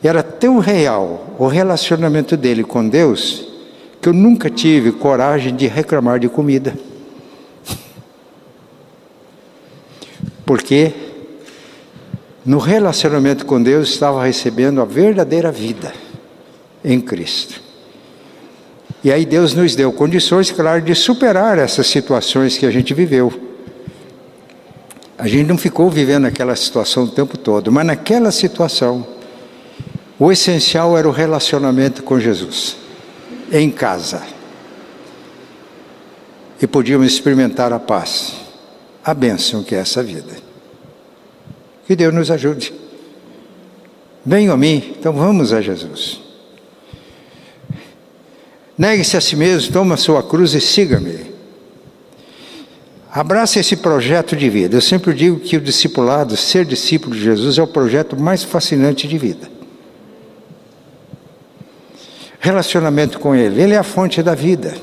Era 0.02 0.24
tão 0.24 0.58
real 0.58 1.36
o 1.38 1.46
relacionamento 1.46 2.36
dele 2.36 2.64
com 2.64 2.88
Deus 2.88 3.46
que 4.02 4.08
eu 4.08 4.12
nunca 4.12 4.50
tive 4.50 4.90
coragem 4.90 5.54
de 5.54 5.68
reclamar 5.68 6.18
de 6.18 6.28
comida. 6.28 6.76
porque 10.44 10.92
no 12.44 12.58
relacionamento 12.58 13.46
com 13.46 13.62
Deus 13.62 13.90
estava 13.90 14.24
recebendo 14.24 14.80
a 14.80 14.84
verdadeira 14.84 15.52
vida 15.52 15.92
em 16.84 17.00
Cristo. 17.00 17.60
E 19.04 19.12
aí 19.12 19.24
Deus 19.24 19.54
nos 19.54 19.76
deu 19.76 19.92
condições, 19.92 20.50
claro, 20.50 20.82
de 20.82 20.94
superar 20.94 21.56
essas 21.56 21.86
situações 21.86 22.58
que 22.58 22.66
a 22.66 22.70
gente 22.72 22.92
viveu. 22.94 23.45
A 25.18 25.26
gente 25.26 25.46
não 25.46 25.56
ficou 25.56 25.90
vivendo 25.90 26.26
aquela 26.26 26.54
situação 26.54 27.04
o 27.04 27.10
tempo 27.10 27.38
todo, 27.38 27.72
mas 27.72 27.86
naquela 27.86 28.30
situação, 28.30 29.06
o 30.18 30.30
essencial 30.30 30.96
era 30.96 31.08
o 31.08 31.12
relacionamento 31.12 32.02
com 32.02 32.20
Jesus, 32.20 32.76
em 33.50 33.70
casa. 33.70 34.22
E 36.60 36.66
podíamos 36.66 37.06
experimentar 37.06 37.72
a 37.72 37.78
paz 37.78 38.46
a 39.06 39.14
bênção 39.14 39.62
que 39.62 39.72
é 39.72 39.78
essa 39.78 40.02
vida. 40.02 40.34
Que 41.86 41.94
Deus 41.94 42.12
nos 42.12 42.28
ajude. 42.28 42.74
Venham 44.24 44.52
a 44.52 44.56
mim, 44.56 44.96
então 44.98 45.12
vamos 45.12 45.52
a 45.52 45.62
Jesus. 45.62 46.20
Negue-se 48.76 49.16
a 49.16 49.20
si 49.20 49.36
mesmo, 49.36 49.72
toma 49.72 49.96
sua 49.96 50.24
cruz 50.24 50.54
e 50.54 50.60
siga-me. 50.60 51.35
Abrace 53.16 53.58
esse 53.58 53.76
projeto 53.76 54.36
de 54.36 54.50
vida. 54.50 54.76
Eu 54.76 54.80
sempre 54.82 55.14
digo 55.14 55.40
que 55.40 55.56
o 55.56 55.60
discipulado, 55.60 56.36
ser 56.36 56.66
discípulo 56.66 57.14
de 57.14 57.22
Jesus, 57.22 57.56
é 57.56 57.62
o 57.62 57.66
projeto 57.66 58.14
mais 58.14 58.44
fascinante 58.44 59.08
de 59.08 59.16
vida. 59.16 59.48
Relacionamento 62.38 63.18
com 63.18 63.34
Ele, 63.34 63.62
Ele 63.62 63.72
é 63.72 63.78
a 63.78 63.82
fonte 63.82 64.22
da 64.22 64.34
vida. 64.34 64.74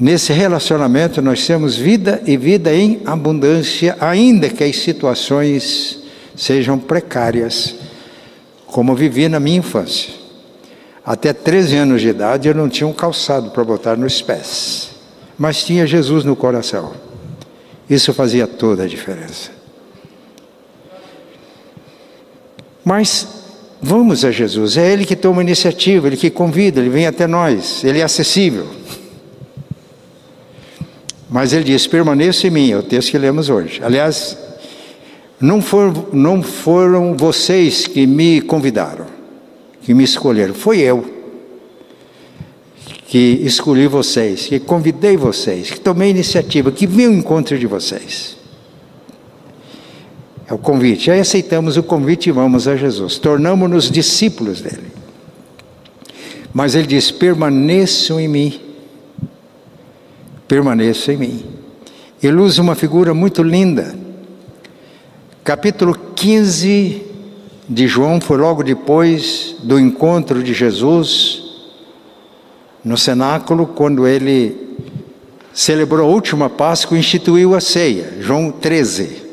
Nesse 0.00 0.32
relacionamento 0.32 1.22
nós 1.22 1.46
temos 1.46 1.76
vida 1.76 2.20
e 2.26 2.36
vida 2.36 2.74
em 2.74 3.02
abundância, 3.06 3.96
ainda 4.00 4.48
que 4.48 4.64
as 4.64 4.78
situações 4.78 6.02
sejam 6.34 6.76
precárias, 6.76 7.76
como 8.66 8.96
vivi 8.96 9.28
na 9.28 9.38
minha 9.38 9.58
infância. 9.58 10.12
Até 11.06 11.32
13 11.32 11.76
anos 11.76 12.02
de 12.02 12.08
idade 12.08 12.48
eu 12.48 12.54
não 12.54 12.68
tinha 12.68 12.88
um 12.88 12.92
calçado 12.92 13.50
para 13.50 13.62
botar 13.62 13.96
nos 13.96 14.20
pés, 14.20 14.89
mas 15.40 15.64
tinha 15.64 15.86
Jesus 15.86 16.22
no 16.22 16.36
coração. 16.36 16.92
Isso 17.88 18.12
fazia 18.12 18.46
toda 18.46 18.82
a 18.82 18.86
diferença. 18.86 19.50
Mas 22.84 23.26
vamos 23.80 24.22
a 24.22 24.30
Jesus, 24.30 24.76
é 24.76 24.92
Ele 24.92 25.06
que 25.06 25.16
toma 25.16 25.40
iniciativa, 25.40 26.08
Ele 26.08 26.18
que 26.18 26.28
convida, 26.28 26.78
Ele 26.78 26.90
vem 26.90 27.06
até 27.06 27.26
nós, 27.26 27.82
Ele 27.82 28.00
é 28.00 28.02
acessível. 28.02 28.66
Mas 31.30 31.54
ele 31.54 31.64
diz: 31.64 31.86
permaneça 31.86 32.46
em 32.46 32.50
mim, 32.50 32.72
é 32.72 32.76
o 32.76 32.82
texto 32.82 33.10
que 33.10 33.16
lemos 33.16 33.48
hoje. 33.48 33.80
Aliás, 33.82 34.36
Não, 35.40 35.62
for, 35.62 36.14
não 36.14 36.42
foram 36.42 37.16
vocês 37.16 37.86
que 37.86 38.06
me 38.06 38.42
convidaram, 38.42 39.06
que 39.80 39.94
me 39.94 40.04
escolheram, 40.04 40.52
foi 40.52 40.80
eu 40.80 41.19
que 43.10 43.40
escolhi 43.42 43.88
vocês, 43.88 44.46
que 44.46 44.60
convidei 44.60 45.16
vocês, 45.16 45.68
que 45.68 45.80
tomei 45.80 46.10
iniciativa, 46.10 46.70
que 46.70 46.86
vim 46.86 47.06
ao 47.06 47.12
encontro 47.12 47.58
de 47.58 47.66
vocês. 47.66 48.36
É 50.46 50.54
o 50.54 50.58
convite. 50.58 51.10
Aí 51.10 51.18
aceitamos 51.18 51.76
o 51.76 51.82
convite 51.82 52.28
e 52.28 52.32
vamos 52.32 52.68
a 52.68 52.76
Jesus. 52.76 53.18
Tornamos-nos 53.18 53.90
discípulos 53.90 54.60
dele. 54.60 54.92
Mas 56.54 56.76
ele 56.76 56.86
diz: 56.86 57.10
permaneçam 57.10 58.20
em 58.20 58.28
mim. 58.28 58.60
Permaneçam 60.46 61.14
em 61.14 61.18
mim. 61.18 61.44
Ele 62.22 62.36
usa 62.36 62.62
uma 62.62 62.76
figura 62.76 63.12
muito 63.12 63.42
linda. 63.42 63.92
Capítulo 65.42 65.98
15 66.14 67.02
de 67.68 67.88
João 67.88 68.20
foi 68.20 68.38
logo 68.38 68.62
depois 68.62 69.56
do 69.64 69.80
encontro 69.80 70.44
de 70.44 70.54
Jesus 70.54 71.49
no 72.84 72.96
cenáculo, 72.96 73.66
quando 73.66 74.06
ele 74.06 74.76
celebrou 75.52 76.06
a 76.06 76.10
última 76.10 76.48
Páscoa, 76.48 76.98
instituiu 76.98 77.54
a 77.54 77.60
ceia, 77.60 78.14
João 78.20 78.50
13. 78.50 79.30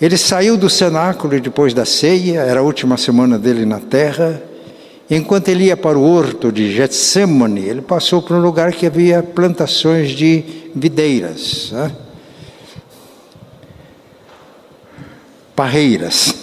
Ele 0.00 0.16
saiu 0.16 0.56
do 0.56 0.70
cenáculo 0.70 1.38
depois 1.40 1.74
da 1.74 1.84
ceia, 1.84 2.40
era 2.40 2.60
a 2.60 2.62
última 2.62 2.96
semana 2.96 3.38
dele 3.38 3.66
na 3.66 3.80
terra. 3.80 4.42
Enquanto 5.10 5.48
ele 5.48 5.64
ia 5.64 5.76
para 5.76 5.98
o 5.98 6.02
horto 6.02 6.50
de 6.50 6.72
Getsemane, 6.72 7.60
ele 7.60 7.82
passou 7.82 8.22
por 8.22 8.36
um 8.36 8.40
lugar 8.40 8.72
que 8.72 8.86
havia 8.86 9.22
plantações 9.22 10.10
de 10.10 10.44
videiras. 10.74 11.70
Né? 11.72 11.92
parreiras. 15.60 16.39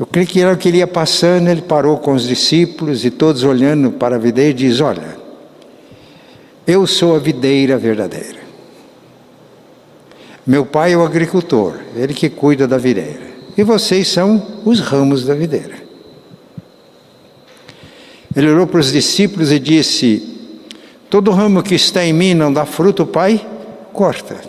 Eu 0.00 0.06
creio 0.06 0.26
que 0.26 0.40
era 0.40 0.54
o 0.54 0.56
que 0.56 0.66
ele 0.66 0.78
ia 0.78 0.86
passando, 0.86 1.50
ele 1.50 1.60
parou 1.60 1.98
com 1.98 2.14
os 2.14 2.26
discípulos 2.26 3.04
e 3.04 3.10
todos 3.10 3.44
olhando 3.44 3.90
para 3.90 4.16
a 4.16 4.18
videira 4.18 4.48
e 4.48 4.54
diz: 4.54 4.80
Olha, 4.80 5.18
eu 6.66 6.86
sou 6.86 7.14
a 7.14 7.18
videira 7.18 7.76
verdadeira. 7.76 8.38
Meu 10.46 10.64
pai 10.64 10.94
é 10.94 10.96
o 10.96 11.04
agricultor, 11.04 11.74
ele 11.94 12.14
que 12.14 12.30
cuida 12.30 12.66
da 12.66 12.78
videira. 12.78 13.28
E 13.58 13.62
vocês 13.62 14.08
são 14.08 14.62
os 14.64 14.80
ramos 14.80 15.26
da 15.26 15.34
videira. 15.34 15.74
Ele 18.34 18.50
olhou 18.50 18.66
para 18.66 18.80
os 18.80 18.90
discípulos 18.90 19.52
e 19.52 19.58
disse: 19.58 20.34
Todo 21.10 21.30
ramo 21.30 21.62
que 21.62 21.74
está 21.74 22.02
em 22.02 22.14
mim 22.14 22.32
não 22.32 22.50
dá 22.50 22.64
fruto, 22.64 23.04
pai, 23.04 23.46
corta. 23.92 24.40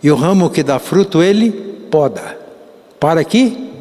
E 0.00 0.08
o 0.08 0.14
ramo 0.14 0.50
que 0.50 0.62
dá 0.62 0.78
fruto, 0.78 1.20
ele 1.20 1.50
poda, 1.90 2.38
para 3.00 3.24
que 3.24 3.71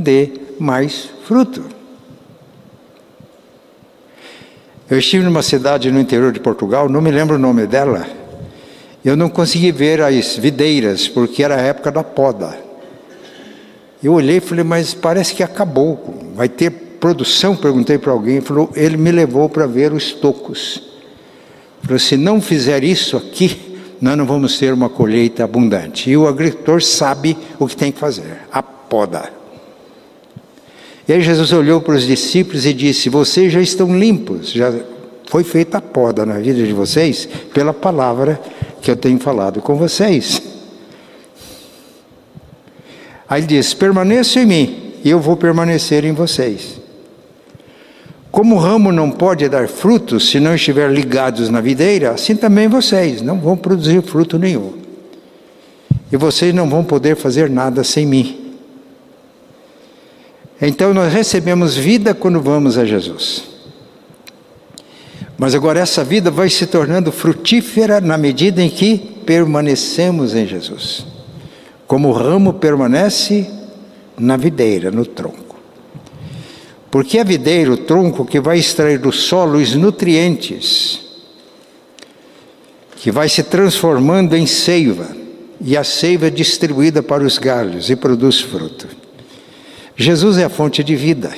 dê 0.00 0.30
mais 0.58 1.10
fruto. 1.26 1.64
Eu 4.90 4.98
estive 4.98 5.22
numa 5.22 5.42
cidade 5.42 5.90
no 5.92 6.00
interior 6.00 6.32
de 6.32 6.40
Portugal, 6.40 6.88
não 6.88 7.00
me 7.00 7.12
lembro 7.12 7.36
o 7.36 7.38
nome 7.38 7.66
dela. 7.66 8.06
Eu 9.04 9.16
não 9.16 9.28
consegui 9.28 9.70
ver 9.70 10.02
as 10.02 10.36
videiras, 10.36 11.06
porque 11.06 11.42
era 11.42 11.54
a 11.54 11.60
época 11.60 11.92
da 11.92 12.02
poda. 12.02 12.58
Eu 14.02 14.14
olhei 14.14 14.38
e 14.38 14.40
falei, 14.40 14.64
mas 14.64 14.92
parece 14.92 15.34
que 15.34 15.42
acabou. 15.42 16.32
Vai 16.34 16.48
ter 16.48 16.70
produção? 16.70 17.54
Perguntei 17.54 17.98
para 17.98 18.12
alguém. 18.12 18.40
Falou, 18.40 18.70
ele 18.74 18.96
me 18.96 19.12
levou 19.12 19.48
para 19.48 19.66
ver 19.66 19.92
os 19.92 20.12
tocos. 20.12 20.82
Falou, 21.82 21.98
se 21.98 22.16
não 22.16 22.40
fizer 22.40 22.82
isso 22.82 23.16
aqui, 23.16 23.70
nós 24.00 24.16
não 24.16 24.26
vamos 24.26 24.58
ter 24.58 24.72
uma 24.72 24.88
colheita 24.88 25.44
abundante. 25.44 26.10
E 26.10 26.16
o 26.16 26.26
agricultor 26.26 26.82
sabe 26.82 27.36
o 27.58 27.66
que 27.66 27.76
tem 27.76 27.92
que 27.92 27.98
fazer: 27.98 28.40
a 28.50 28.62
poda. 28.62 29.39
E 31.10 31.12
aí 31.12 31.22
Jesus 31.22 31.52
olhou 31.52 31.80
para 31.80 31.96
os 31.96 32.06
discípulos 32.06 32.64
e 32.64 32.72
disse: 32.72 33.08
Vocês 33.08 33.52
já 33.52 33.60
estão 33.60 33.98
limpos, 33.98 34.52
já 34.52 34.72
foi 35.28 35.42
feita 35.42 35.78
a 35.78 35.80
poda 35.80 36.24
na 36.24 36.38
vida 36.38 36.64
de 36.64 36.72
vocês 36.72 37.28
pela 37.52 37.74
palavra 37.74 38.40
que 38.80 38.88
eu 38.88 38.94
tenho 38.94 39.18
falado 39.18 39.60
com 39.60 39.74
vocês. 39.74 40.40
Aí 43.28 43.40
ele 43.40 43.48
diz: 43.48 43.74
Permaneçam 43.74 44.44
em 44.44 44.46
mim, 44.46 44.92
e 45.02 45.10
eu 45.10 45.18
vou 45.18 45.36
permanecer 45.36 46.04
em 46.04 46.12
vocês. 46.12 46.80
Como 48.30 48.54
o 48.54 48.58
ramo 48.60 48.92
não 48.92 49.10
pode 49.10 49.48
dar 49.48 49.66
frutos 49.66 50.30
se 50.30 50.38
não 50.38 50.54
estiver 50.54 50.92
ligados 50.92 51.50
na 51.50 51.60
videira, 51.60 52.12
assim 52.12 52.36
também 52.36 52.68
vocês 52.68 53.20
não 53.20 53.40
vão 53.40 53.56
produzir 53.56 54.00
fruto 54.00 54.38
nenhum. 54.38 54.74
E 56.12 56.16
vocês 56.16 56.54
não 56.54 56.70
vão 56.70 56.84
poder 56.84 57.16
fazer 57.16 57.50
nada 57.50 57.82
sem 57.82 58.06
mim. 58.06 58.49
Então 60.60 60.92
nós 60.92 61.12
recebemos 61.12 61.76
vida 61.76 62.14
quando 62.14 62.40
vamos 62.40 62.76
a 62.76 62.84
Jesus. 62.84 63.44
Mas 65.38 65.54
agora 65.54 65.80
essa 65.80 66.04
vida 66.04 66.30
vai 66.30 66.50
se 66.50 66.66
tornando 66.66 67.10
frutífera 67.10 67.98
na 67.98 68.18
medida 68.18 68.62
em 68.62 68.68
que 68.68 68.98
permanecemos 69.24 70.34
em 70.34 70.46
Jesus. 70.46 71.06
Como 71.86 72.08
o 72.08 72.12
ramo 72.12 72.52
permanece 72.54 73.48
na 74.18 74.36
videira, 74.36 74.90
no 74.90 75.06
tronco. 75.06 75.56
Porque 76.90 77.18
a 77.18 77.24
videira, 77.24 77.72
o 77.72 77.76
tronco 77.78 78.26
que 78.26 78.38
vai 78.38 78.58
extrair 78.58 78.98
do 78.98 79.10
solo 79.10 79.58
os 79.58 79.74
nutrientes, 79.74 81.00
que 82.96 83.10
vai 83.10 83.28
se 83.28 83.42
transformando 83.42 84.36
em 84.36 84.46
seiva, 84.46 85.08
e 85.58 85.74
a 85.74 85.84
seiva 85.84 86.26
é 86.26 86.30
distribuída 86.30 87.02
para 87.02 87.24
os 87.24 87.38
galhos 87.38 87.88
e 87.88 87.96
produz 87.96 88.40
fruto. 88.40 88.99
Jesus 90.00 90.38
é 90.38 90.44
a 90.44 90.48
fonte 90.48 90.82
de 90.82 90.96
vida. 90.96 91.30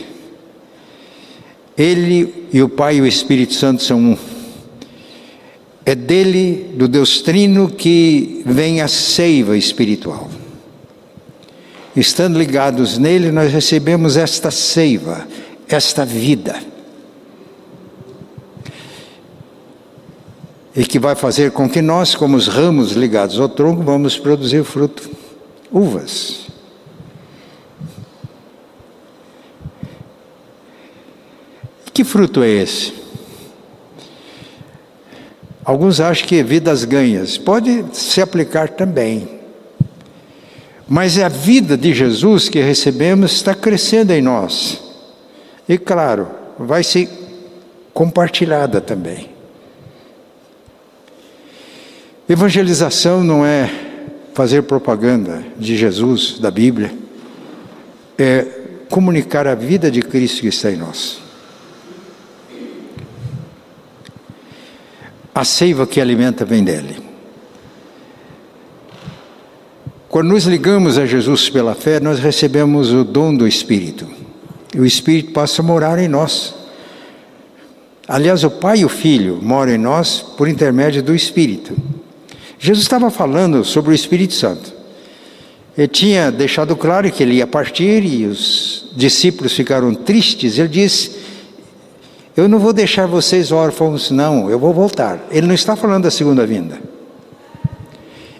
Ele 1.76 2.46
e 2.52 2.62
o 2.62 2.68
Pai 2.68 2.98
e 2.98 3.00
o 3.00 3.06
Espírito 3.06 3.54
Santo 3.54 3.82
são 3.82 3.98
um. 3.98 4.16
É 5.84 5.96
dele, 5.96 6.72
do 6.76 6.86
Deus 6.86 7.22
Trino, 7.22 7.68
que 7.68 8.40
vem 8.46 8.80
a 8.80 8.86
seiva 8.86 9.56
espiritual. 9.56 10.30
Estando 11.96 12.38
ligados 12.38 12.98
nele, 12.98 13.32
nós 13.32 13.52
recebemos 13.52 14.16
esta 14.16 14.52
seiva, 14.52 15.26
esta 15.68 16.04
vida. 16.04 16.54
E 20.76 20.84
que 20.84 21.00
vai 21.00 21.16
fazer 21.16 21.50
com 21.50 21.68
que 21.68 21.82
nós, 21.82 22.14
como 22.14 22.36
os 22.36 22.46
ramos 22.46 22.92
ligados 22.92 23.40
ao 23.40 23.48
tronco, 23.48 23.82
vamos 23.82 24.16
produzir 24.16 24.62
fruto, 24.62 25.10
uvas. 25.72 26.41
Que 31.92 32.04
fruto 32.04 32.42
é 32.42 32.48
esse? 32.48 32.94
Alguns 35.64 36.00
acham 36.00 36.26
que 36.26 36.36
é 36.36 36.42
vidas 36.42 36.84
ganhas. 36.84 37.38
Pode 37.38 37.84
se 37.92 38.20
aplicar 38.20 38.70
também. 38.70 39.28
Mas 40.88 41.16
é 41.16 41.24
a 41.24 41.28
vida 41.28 41.76
de 41.76 41.94
Jesus 41.94 42.48
que 42.48 42.60
recebemos 42.60 43.32
está 43.32 43.54
crescendo 43.54 44.10
em 44.12 44.20
nós. 44.20 44.82
E 45.68 45.78
claro, 45.78 46.28
vai 46.58 46.82
ser 46.82 47.08
compartilhada 47.94 48.80
também. 48.80 49.30
Evangelização 52.28 53.22
não 53.22 53.44
é 53.44 53.70
fazer 54.34 54.62
propaganda 54.62 55.44
de 55.58 55.76
Jesus, 55.76 56.38
da 56.38 56.50
Bíblia, 56.50 56.92
é 58.18 58.46
comunicar 58.88 59.46
a 59.46 59.54
vida 59.54 59.90
de 59.90 60.02
Cristo 60.02 60.40
que 60.40 60.48
está 60.48 60.70
em 60.70 60.76
nós. 60.76 61.21
A 65.34 65.44
seiva 65.44 65.86
que 65.86 66.00
alimenta 66.00 66.44
vem 66.44 66.62
dele. 66.62 66.96
Quando 70.08 70.28
nos 70.28 70.44
ligamos 70.44 70.98
a 70.98 71.06
Jesus 71.06 71.48
pela 71.48 71.74
fé, 71.74 71.98
nós 71.98 72.18
recebemos 72.18 72.92
o 72.92 73.02
dom 73.02 73.34
do 73.34 73.48
Espírito. 73.48 74.06
E 74.74 74.78
o 74.78 74.84
Espírito 74.84 75.32
passa 75.32 75.62
a 75.62 75.64
morar 75.64 75.98
em 75.98 76.06
nós. 76.06 76.54
Aliás, 78.06 78.44
o 78.44 78.50
Pai 78.50 78.80
e 78.80 78.84
o 78.84 78.90
Filho 78.90 79.38
moram 79.40 79.72
em 79.72 79.78
nós 79.78 80.20
por 80.36 80.48
intermédio 80.48 81.02
do 81.02 81.14
Espírito. 81.14 81.74
Jesus 82.58 82.84
estava 82.84 83.10
falando 83.10 83.64
sobre 83.64 83.92
o 83.92 83.94
Espírito 83.94 84.34
Santo. 84.34 84.72
Ele 85.76 85.88
tinha 85.88 86.30
deixado 86.30 86.76
claro 86.76 87.10
que 87.10 87.22
ele 87.22 87.36
ia 87.36 87.46
partir 87.46 88.04
e 88.04 88.26
os 88.26 88.90
discípulos 88.94 89.54
ficaram 89.54 89.94
tristes. 89.94 90.58
Ele 90.58 90.68
disse: 90.68 91.12
Eu 92.36 92.48
não 92.48 92.58
vou 92.58 92.72
deixar 92.72 93.06
vocês 93.06 93.52
órfãos, 93.52 94.10
não, 94.10 94.50
eu 94.50 94.58
vou 94.58 94.72
voltar. 94.72 95.18
Ele 95.30 95.46
não 95.46 95.54
está 95.54 95.76
falando 95.76 96.04
da 96.04 96.10
segunda 96.10 96.46
vinda 96.46 96.92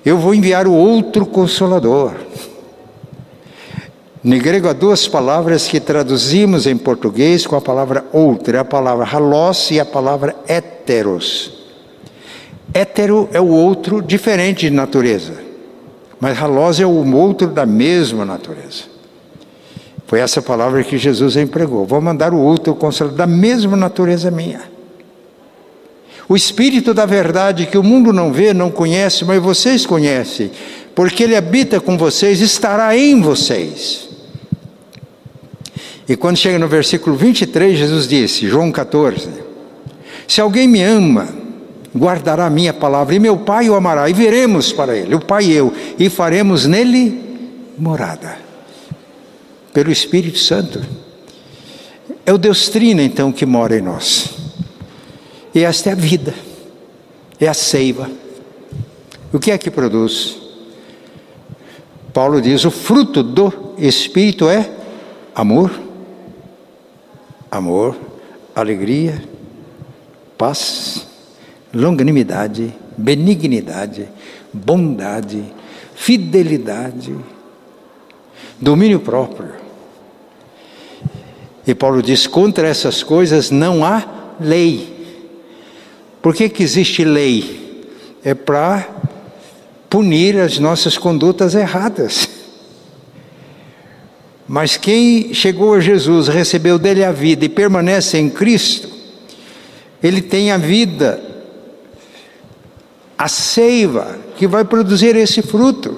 eu 0.05 0.19
vou 0.19 0.35
enviar 0.35 0.67
o 0.67 0.73
outro 0.73 1.25
consolador. 1.25 2.15
No 4.23 4.39
grego 4.39 4.69
há 4.69 4.73
duas 4.73 5.09
palavras 5.09 5.67
que 5.67 5.81
traduzimos 5.81 6.67
em 6.67 6.77
português 6.77 7.47
com 7.47 7.57
a 7.57 7.61
palavra 7.61 8.05
outro, 8.13 8.57
é 8.57 8.59
a 8.59 8.65
palavra 8.65 9.05
halos 9.05 9.71
e 9.71 9.81
a 9.81 9.85
palavra 9.85 10.37
heteros. 10.47 11.61
Hétero 12.75 13.29
é 13.33 13.41
o 13.41 13.49
outro 13.49 14.01
diferente 14.01 14.69
de 14.69 14.75
natureza. 14.75 15.35
Mas 16.19 16.39
halós 16.39 16.81
é 16.81 16.87
o 16.87 17.15
outro 17.15 17.49
da 17.49 17.67
mesma 17.67 18.25
natureza. 18.25 18.85
Foi 20.13 20.21
essa 20.21 20.43
palavra 20.43 20.85
que 20.85 20.99
Jesus 20.99 21.39
empregou. 21.39 21.87
Vou 21.87 21.99
mandar 21.99 22.35
o 22.35 22.39
outro 22.39 22.75
consolador 22.75 23.17
da 23.17 23.27
mesma 23.27 23.79
natureza 23.79 24.31
minha. 24.31 24.61
O 26.29 26.37
Espírito 26.37 26.93
da 26.93 27.07
verdade 27.07 27.65
que 27.65 27.79
o 27.79 27.83
mundo 27.83 28.13
não 28.13 28.31
vê, 28.31 28.53
não 28.53 28.71
conhece, 28.71 29.25
mas 29.25 29.43
vocês 29.43 29.87
conhecem, 29.87 30.51
porque 30.95 31.23
ele 31.23 31.35
habita 31.35 31.81
com 31.81 31.97
vocês, 31.97 32.43
estará 32.43 32.95
em 32.95 33.23
vocês. 33.23 34.11
E 36.07 36.15
quando 36.15 36.37
chega 36.37 36.59
no 36.59 36.69
versículo 36.69 37.17
23, 37.17 37.79
Jesus 37.79 38.07
disse, 38.07 38.47
João 38.47 38.71
14: 38.71 39.31
Se 40.29 40.43
alguém 40.43 40.69
me 40.69 40.83
ama, 40.83 41.27
guardará 41.97 42.45
a 42.45 42.51
minha 42.51 42.75
palavra, 42.75 43.15
e 43.15 43.19
meu 43.19 43.39
Pai 43.39 43.71
o 43.71 43.75
amará, 43.75 44.11
e 44.11 44.13
veremos 44.13 44.75
para 44.75 44.95
ele, 44.95 45.15
o 45.15 45.25
Pai 45.25 45.45
e 45.45 45.53
eu, 45.55 45.73
e 45.99 46.11
faremos 46.11 46.67
nele 46.67 47.19
morada, 47.79 48.52
pelo 49.73 49.91
Espírito 49.91 50.39
Santo. 50.39 50.81
É 52.25 52.33
o 52.33 52.39
Deus 52.39 52.69
Trina, 52.69 53.03
então, 53.03 53.33
que 53.33 53.47
mora 53.47 53.77
em 53.77 53.83
nós. 53.83 54.31
E 55.55 55.65
esta 55.65 55.91
é 55.91 55.93
a 55.93 55.97
vida, 55.97 56.35
é 57.41 57.49
a 57.49 57.55
seiva. 57.55 58.11
O 59.33 59.39
que 59.39 59.51
é 59.51 59.59
que 59.59 59.71
produz? 59.71 60.37
Paulo 62.13 62.41
diz: 62.41 62.65
o 62.65 62.71
fruto 62.71 63.23
do 63.23 63.75
Espírito 63.79 64.49
é 64.49 64.71
amor, 65.35 65.71
amor, 67.51 67.97
alegria, 68.55 69.23
paz, 70.37 71.07
longanimidade, 71.73 72.75
benignidade, 72.97 74.09
bondade, 74.53 75.43
fidelidade, 75.95 77.17
domínio 78.61 79.01
próprio. 79.01 79.62
E 81.67 81.75
Paulo 81.75 82.03
diz: 82.03 82.27
contra 82.27 82.67
essas 82.67 83.03
coisas 83.03 83.51
não 83.51 83.85
há 83.85 84.05
lei. 84.41 84.93
Por 86.21 86.35
que, 86.35 86.49
que 86.49 86.63
existe 86.63 87.05
lei? 87.05 87.85
É 88.25 88.35
para 88.35 88.89
punir 89.91 90.39
as 90.39 90.59
nossas 90.59 90.97
condutas 90.97 91.55
erradas. 91.55 92.29
Mas 94.47 94.77
quem 94.77 95.33
chegou 95.33 95.75
a 95.75 95.81
Jesus, 95.81 96.29
recebeu 96.29 96.79
dele 96.79 97.05
a 97.05 97.13
vida 97.13 97.45
e 97.45 97.49
permanece 97.49 98.19
em 98.19 98.29
Cristo, 98.29 98.89
ele 100.03 100.21
tem 100.21 100.51
a 100.51 100.59
vida 100.59 101.33
a 103.17 103.29
seiva 103.29 104.19
que 104.37 104.49
vai 104.49 104.65
produzir 104.65 105.15
esse 105.15 105.43
fruto. 105.43 105.97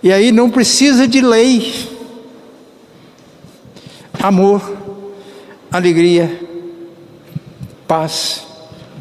E 0.00 0.12
aí 0.12 0.30
não 0.30 0.48
precisa 0.48 1.08
de 1.08 1.20
lei. 1.20 1.95
Amor, 4.22 4.76
alegria, 5.70 6.40
paz, 7.86 8.46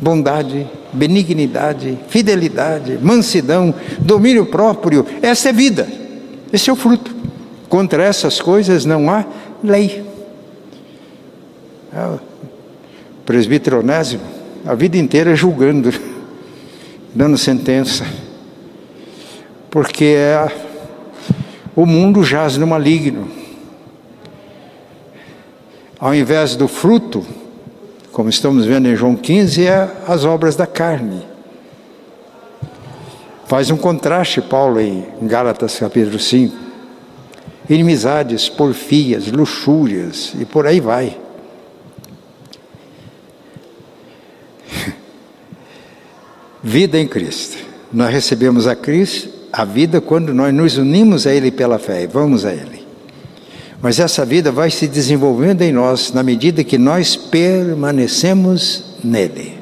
bondade, 0.02 0.68
benignidade, 0.94 1.98
fidelidade, 2.10 3.00
mansidão, 3.02 3.74
domínio 4.00 4.46
próprio. 4.46 5.06
Essa 5.22 5.50
é 5.50 5.54
vida. 5.54 5.88
Esse 6.52 6.70
é 6.70 6.74
o 6.74 6.76
fruto. 6.76 7.16
Contra 7.68 8.04
essas 8.04 8.40
coisas 8.40 8.86
não 8.86 9.10
há 9.10 9.26
lei. 9.64 10.06
O 11.94 12.20
presbítero 13.26 13.80
Onésimo 13.80 14.36
a 14.66 14.74
vida 14.74 14.98
inteira 14.98 15.36
julgando, 15.36 15.94
dando 17.14 17.38
sentença, 17.38 18.04
porque 19.70 20.06
é, 20.06 20.52
o 21.76 21.86
mundo 21.86 22.24
jaz 22.24 22.58
no 22.58 22.66
maligno. 22.66 23.45
Ao 26.00 26.14
invés 26.14 26.56
do 26.56 26.68
fruto, 26.68 27.26
como 28.12 28.30
estamos 28.30 28.66
vendo 28.66 28.88
em 28.88 28.96
João 28.96 29.16
15, 29.16 29.66
é 29.66 29.92
as 30.08 30.26
obras 30.26 30.56
da 30.56 30.68
carne. 30.68 31.26
Faz 33.48 33.70
um 33.70 33.78
contraste, 33.78 34.42
Paulo, 34.42 34.82
em 34.82 35.06
Gálatas 35.22 35.78
capítulo 35.80 36.20
5. 36.20 36.56
Inimizades, 37.70 38.50
porfias, 38.50 39.32
luxúrias 39.32 40.34
e 40.40 40.46
por 40.46 40.68
aí 40.68 40.80
vai. 40.80 41.18
Vida 46.62 47.00
em 47.00 47.08
Cristo. 47.08 47.58
Nós 47.94 48.12
recebemos 48.12 48.68
a 48.68 48.76
Cristo, 48.76 49.30
a 49.54 49.64
vida, 49.64 50.02
quando 50.02 50.34
nós 50.34 50.54
nos 50.54 50.78
unimos 50.78 51.26
a 51.26 51.34
Ele 51.34 51.50
pela 51.52 51.80
fé 51.80 52.04
e 52.04 52.08
vamos 52.08 52.44
a 52.44 52.54
Ele. 52.54 52.75
Mas 53.86 54.00
essa 54.00 54.26
vida 54.26 54.52
vai 54.52 54.72
se 54.72 54.88
desenvolvendo 54.88 55.62
em 55.62 55.72
nós 55.72 56.12
na 56.12 56.24
medida 56.24 56.64
que 56.64 56.76
nós 56.76 57.16
permanecemos 57.16 58.84
nele. 59.04 59.60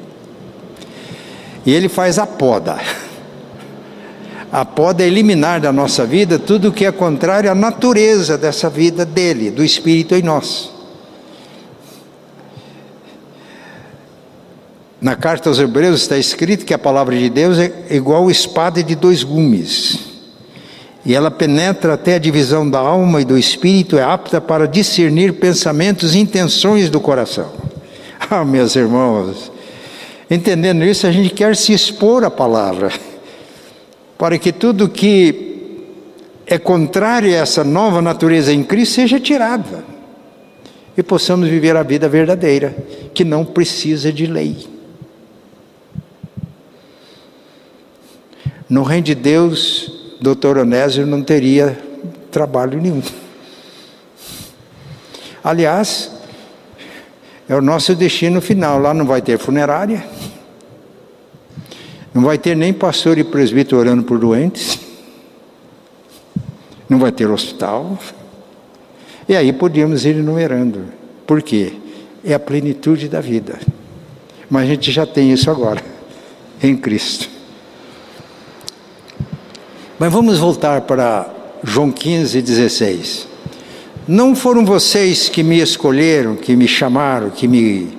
E 1.66 1.70
Ele 1.70 1.90
faz 1.90 2.18
a 2.18 2.26
poda. 2.26 2.80
A 4.50 4.64
poda 4.64 5.04
é 5.04 5.06
eliminar 5.06 5.60
da 5.60 5.70
nossa 5.70 6.06
vida 6.06 6.38
tudo 6.38 6.72
que 6.72 6.86
é 6.86 6.90
contrário 6.90 7.50
à 7.50 7.54
natureza 7.54 8.38
dessa 8.38 8.70
vida 8.70 9.04
dele, 9.04 9.50
do 9.50 9.62
Espírito 9.62 10.14
em 10.14 10.22
nós. 10.22 10.70
Na 15.02 15.14
carta 15.14 15.50
aos 15.50 15.58
Hebreus 15.58 16.00
está 16.00 16.16
escrito 16.16 16.64
que 16.64 16.72
a 16.72 16.78
palavra 16.78 17.14
de 17.14 17.28
Deus 17.28 17.58
é 17.58 17.88
igual 17.90 18.30
espada 18.30 18.82
de 18.82 18.94
dois 18.94 19.22
gumes. 19.22 20.13
E 21.04 21.14
ela 21.14 21.30
penetra 21.30 21.94
até 21.94 22.14
a 22.14 22.18
divisão 22.18 22.68
da 22.68 22.78
alma 22.78 23.20
e 23.20 23.24
do 23.24 23.36
espírito, 23.36 23.98
é 23.98 24.02
apta 24.02 24.40
para 24.40 24.66
discernir 24.66 25.34
pensamentos 25.34 26.14
e 26.14 26.18
intenções 26.18 26.88
do 26.88 27.00
coração. 27.00 27.52
Ah, 28.30 28.42
meus 28.42 28.74
irmãos, 28.74 29.52
entendendo 30.30 30.82
isso, 30.82 31.06
a 31.06 31.12
gente 31.12 31.28
quer 31.28 31.54
se 31.54 31.74
expor 31.74 32.24
à 32.24 32.30
palavra, 32.30 32.90
para 34.16 34.38
que 34.38 34.50
tudo 34.50 34.88
que 34.88 35.44
é 36.46 36.58
contrário 36.58 37.30
a 37.30 37.36
essa 37.36 37.62
nova 37.62 38.00
natureza 38.00 38.50
em 38.50 38.62
Cristo 38.62 38.94
seja 38.94 39.20
tirada 39.20 39.84
e 40.96 41.02
possamos 41.02 41.48
viver 41.48 41.76
a 41.76 41.82
vida 41.82 42.08
verdadeira, 42.08 42.74
que 43.12 43.24
não 43.24 43.44
precisa 43.44 44.10
de 44.10 44.26
lei. 44.26 44.66
No 48.68 48.82
reino 48.82 49.04
de 49.04 49.14
Deus, 49.14 49.93
doutor 50.24 50.56
Onésio 50.56 51.06
não 51.06 51.22
teria 51.22 51.78
trabalho 52.30 52.80
nenhum. 52.80 53.02
Aliás, 55.44 56.10
é 57.46 57.54
o 57.54 57.60
nosso 57.60 57.94
destino 57.94 58.40
final. 58.40 58.78
Lá 58.78 58.94
não 58.94 59.04
vai 59.04 59.20
ter 59.20 59.38
funerária, 59.38 60.02
não 62.14 62.22
vai 62.22 62.38
ter 62.38 62.56
nem 62.56 62.72
pastor 62.72 63.18
e 63.18 63.24
presbítero 63.24 63.76
orando 63.76 64.02
por 64.02 64.18
doentes, 64.18 64.80
não 66.88 66.98
vai 66.98 67.12
ter 67.12 67.28
hospital. 67.28 67.98
E 69.28 69.36
aí 69.36 69.52
podíamos 69.52 70.06
ir 70.06 70.16
enumerando. 70.16 70.86
Por 71.26 71.42
quê? 71.42 71.74
É 72.24 72.32
a 72.32 72.40
plenitude 72.40 73.10
da 73.10 73.20
vida. 73.20 73.58
Mas 74.48 74.62
a 74.62 74.66
gente 74.66 74.90
já 74.90 75.04
tem 75.04 75.30
isso 75.32 75.50
agora, 75.50 75.82
em 76.62 76.74
Cristo. 76.74 77.33
Mas 79.98 80.12
vamos 80.12 80.38
voltar 80.38 80.80
para 80.82 81.32
João 81.62 81.90
15, 81.92 82.42
16. 82.42 83.28
Não 84.08 84.34
foram 84.34 84.64
vocês 84.64 85.28
que 85.28 85.42
me 85.42 85.60
escolheram, 85.60 86.34
que 86.34 86.56
me 86.56 86.66
chamaram, 86.66 87.30
que 87.30 87.46
me 87.46 87.96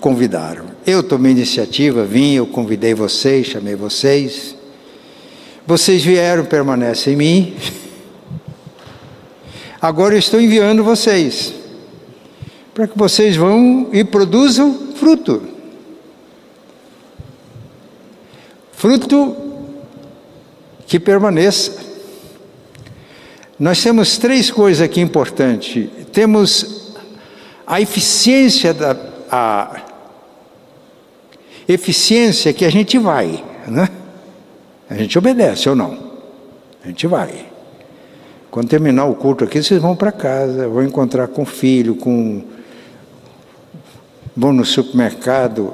convidaram. 0.00 0.64
Eu 0.84 1.00
tomei 1.00 1.30
iniciativa, 1.30 2.04
vim, 2.04 2.34
eu 2.34 2.46
convidei 2.46 2.92
vocês, 2.92 3.46
chamei 3.46 3.76
vocês. 3.76 4.56
Vocês 5.64 6.02
vieram, 6.02 6.44
permanecem 6.44 7.14
em 7.14 7.16
mim. 7.16 7.56
Agora 9.80 10.14
eu 10.14 10.18
estou 10.18 10.40
enviando 10.40 10.82
vocês 10.82 11.54
para 12.74 12.88
que 12.88 12.98
vocês 12.98 13.36
vão 13.36 13.88
e 13.92 14.02
produzam 14.02 14.88
fruto. 14.96 15.42
Fruto 18.72 19.51
que 20.92 21.00
permaneça. 21.00 21.72
Nós 23.58 23.82
temos 23.82 24.18
três 24.18 24.50
coisas 24.50 24.82
aqui 24.82 25.00
importantes. 25.00 25.88
Temos 26.12 26.92
a 27.66 27.80
eficiência 27.80 28.74
da 28.74 28.94
a 29.30 29.80
eficiência 31.66 32.52
que 32.52 32.66
a 32.66 32.70
gente 32.70 32.98
vai, 32.98 33.42
né? 33.66 33.88
A 34.90 34.94
gente 34.94 35.16
obedece 35.16 35.66
ou 35.70 35.74
não? 35.74 35.96
A 36.84 36.88
gente 36.88 37.06
vai. 37.06 37.46
Quando 38.50 38.68
terminar 38.68 39.06
o 39.06 39.14
culto 39.14 39.44
aqui, 39.44 39.62
vocês 39.62 39.80
vão 39.80 39.96
para 39.96 40.12
casa, 40.12 40.68
vão 40.68 40.82
encontrar 40.82 41.26
com 41.28 41.40
o 41.40 41.46
filho, 41.46 41.94
com 41.94 42.44
vão 44.36 44.52
no 44.52 44.66
supermercado, 44.66 45.72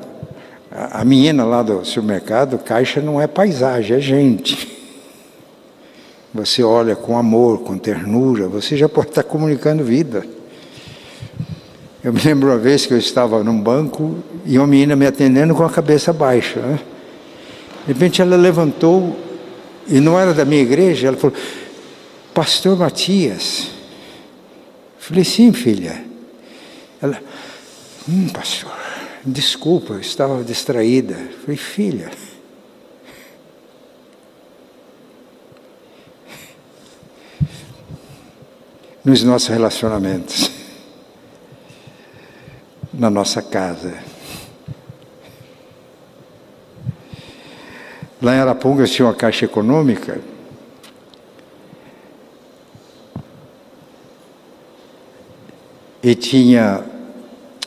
A 0.70 1.04
menina 1.04 1.44
lá 1.44 1.64
do 1.64 1.84
supermercado, 1.84 2.56
caixa 2.56 3.00
não 3.00 3.20
é 3.20 3.26
paisagem, 3.26 3.96
é 3.96 4.00
gente. 4.00 4.77
Você 6.32 6.62
olha 6.62 6.94
com 6.94 7.16
amor, 7.16 7.60
com 7.60 7.78
ternura, 7.78 8.48
você 8.48 8.76
já 8.76 8.88
pode 8.88 9.08
estar 9.08 9.22
comunicando 9.22 9.82
vida. 9.82 10.24
Eu 12.04 12.12
me 12.12 12.20
lembro 12.20 12.48
uma 12.50 12.58
vez 12.58 12.86
que 12.86 12.92
eu 12.92 12.98
estava 12.98 13.42
num 13.42 13.60
banco 13.60 14.16
e 14.44 14.58
uma 14.58 14.66
menina 14.66 14.94
me 14.94 15.06
atendendo 15.06 15.54
com 15.54 15.64
a 15.64 15.70
cabeça 15.70 16.12
baixa. 16.12 16.60
Né? 16.60 16.78
De 17.86 17.92
repente 17.92 18.20
ela 18.20 18.36
levantou, 18.36 19.16
e 19.88 20.00
não 20.00 20.20
era 20.20 20.34
da 20.34 20.44
minha 20.44 20.62
igreja, 20.62 21.08
ela 21.08 21.16
falou: 21.16 21.34
Pastor 22.34 22.76
Matias. 22.76 23.70
Eu 24.98 25.00
falei: 25.00 25.24
Sim, 25.24 25.52
filha. 25.52 26.04
Ela, 27.00 27.18
hum, 28.08 28.28
pastor, 28.28 28.70
desculpa, 29.24 29.94
eu 29.94 30.00
estava 30.00 30.44
distraída. 30.44 31.14
Eu 31.14 31.38
falei: 31.40 31.56
Filha. 31.56 32.10
Nos 39.04 39.22
nossos 39.22 39.48
relacionamentos, 39.48 40.50
na 42.92 43.08
nossa 43.08 43.40
casa, 43.40 44.08
Lá 48.20 48.34
em 48.34 48.40
Arapongas 48.40 48.90
tinha 48.90 49.06
uma 49.06 49.14
caixa 49.14 49.44
econômica. 49.44 50.20
E 56.02 56.14
tinha 56.14 56.84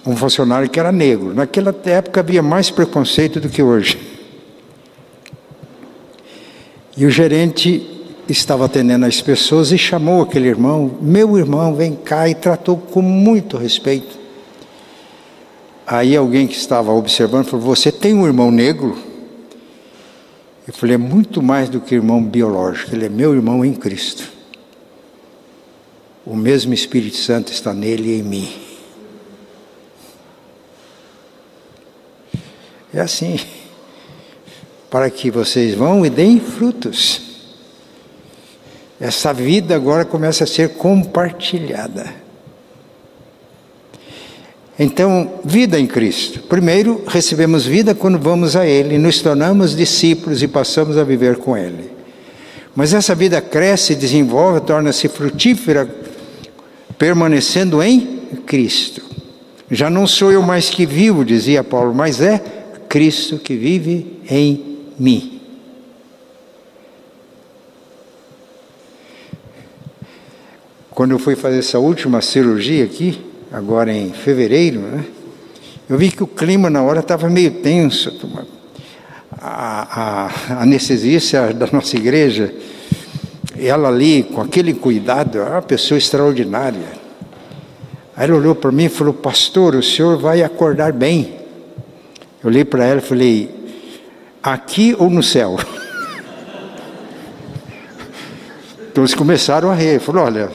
um 0.05 0.15
funcionário 0.15 0.69
que 0.69 0.79
era 0.79 0.91
negro. 0.91 1.33
Naquela 1.33 1.73
época 1.85 2.19
havia 2.19 2.43
mais 2.43 2.69
preconceito 2.69 3.39
do 3.39 3.47
que 3.47 3.63
hoje. 3.63 3.97
E 6.97 7.05
o 7.05 7.09
gerente 7.09 8.00
estava 8.31 8.65
atendendo 8.65 9.05
as 9.05 9.21
pessoas 9.21 9.71
e 9.71 9.77
chamou 9.77 10.21
aquele 10.21 10.47
irmão, 10.47 10.97
meu 11.01 11.37
irmão, 11.37 11.75
vem 11.75 11.95
cá, 11.95 12.29
e 12.29 12.35
tratou 12.35 12.77
com 12.77 13.01
muito 13.01 13.57
respeito. 13.57 14.19
Aí 15.85 16.15
alguém 16.15 16.47
que 16.47 16.55
estava 16.55 16.91
observando 16.91 17.45
falou: 17.45 17.65
Você 17.65 17.91
tem 17.91 18.13
um 18.13 18.25
irmão 18.25 18.49
negro? 18.49 18.97
Eu 20.67 20.73
falei, 20.73 20.95
é 20.95 20.97
muito 20.97 21.41
mais 21.41 21.69
do 21.69 21.81
que 21.81 21.95
irmão 21.95 22.23
biológico, 22.23 22.95
ele 22.95 23.05
é 23.05 23.09
meu 23.09 23.33
irmão 23.33 23.65
em 23.65 23.73
Cristo. 23.73 24.31
O 26.25 26.35
mesmo 26.35 26.73
Espírito 26.73 27.17
Santo 27.17 27.51
está 27.51 27.73
nele 27.73 28.15
e 28.15 28.19
em 28.19 28.23
mim. 28.23 28.53
É 32.93 33.01
assim. 33.01 33.39
Para 34.89 35.09
que 35.09 35.31
vocês 35.31 35.73
vão 35.73 36.05
e 36.05 36.09
deem 36.09 36.39
frutos. 36.39 37.30
Essa 39.01 39.33
vida 39.33 39.75
agora 39.75 40.05
começa 40.05 40.43
a 40.43 40.47
ser 40.47 40.75
compartilhada. 40.75 42.05
Então, 44.77 45.39
vida 45.43 45.79
em 45.79 45.87
Cristo. 45.87 46.41
Primeiro, 46.41 47.03
recebemos 47.07 47.65
vida 47.65 47.95
quando 47.95 48.19
vamos 48.19 48.55
a 48.55 48.65
Ele, 48.65 48.99
nos 48.99 49.19
tornamos 49.19 49.75
discípulos 49.75 50.43
e 50.43 50.47
passamos 50.47 50.99
a 50.99 51.03
viver 51.03 51.37
com 51.37 51.57
Ele. 51.57 51.89
Mas 52.75 52.93
essa 52.93 53.15
vida 53.15 53.41
cresce, 53.41 53.95
desenvolve, 53.95 54.61
torna-se 54.61 55.07
frutífera, 55.07 55.89
permanecendo 56.95 57.81
em 57.81 58.21
Cristo. 58.45 59.01
Já 59.69 59.89
não 59.89 60.05
sou 60.05 60.31
eu 60.31 60.43
mais 60.43 60.69
que 60.69 60.85
vivo, 60.85 61.25
dizia 61.25 61.63
Paulo, 61.63 61.93
mas 61.93 62.21
é 62.21 62.39
Cristo 62.87 63.39
que 63.39 63.55
vive 63.55 64.19
em 64.29 64.77
mim. 64.99 65.30
Quando 70.93 71.11
eu 71.11 71.19
fui 71.19 71.37
fazer 71.37 71.59
essa 71.59 71.79
última 71.79 72.21
cirurgia 72.21 72.83
aqui, 72.83 73.17
agora 73.49 73.93
em 73.93 74.11
fevereiro, 74.11 74.81
né? 74.81 75.05
eu 75.89 75.97
vi 75.97 76.11
que 76.11 76.21
o 76.21 76.27
clima 76.27 76.69
na 76.69 76.83
hora 76.83 76.99
estava 76.99 77.29
meio 77.29 77.49
tenso. 77.49 78.11
A, 79.39 80.27
a, 80.51 80.61
anestesista 80.61 81.51
da 81.55 81.65
nossa 81.71 81.95
igreja, 81.95 82.53
ela 83.57 83.87
ali, 83.87 84.23
com 84.23 84.41
aquele 84.41 84.73
cuidado, 84.73 85.37
é 85.39 85.43
uma 85.43 85.61
pessoa 85.61 85.97
extraordinária. 85.97 87.01
Aí 88.13 88.27
ela 88.27 88.37
olhou 88.37 88.53
para 88.53 88.71
mim 88.71 88.85
e 88.85 88.89
falou: 88.89 89.13
Pastor, 89.13 89.75
o 89.75 89.81
senhor 89.81 90.17
vai 90.17 90.43
acordar 90.43 90.91
bem. 90.91 91.39
Eu 92.43 92.49
olhei 92.49 92.65
para 92.65 92.83
ela 92.83 92.99
e 92.99 93.03
falei: 93.03 93.49
Aqui 94.43 94.93
ou 94.99 95.09
no 95.09 95.23
céu? 95.23 95.57
Então 98.91 99.05
eles 99.05 99.15
começaram 99.15 99.71
a 99.71 99.73
rir. 99.73 100.01
Falou: 100.01 100.25
Olha, 100.25 100.51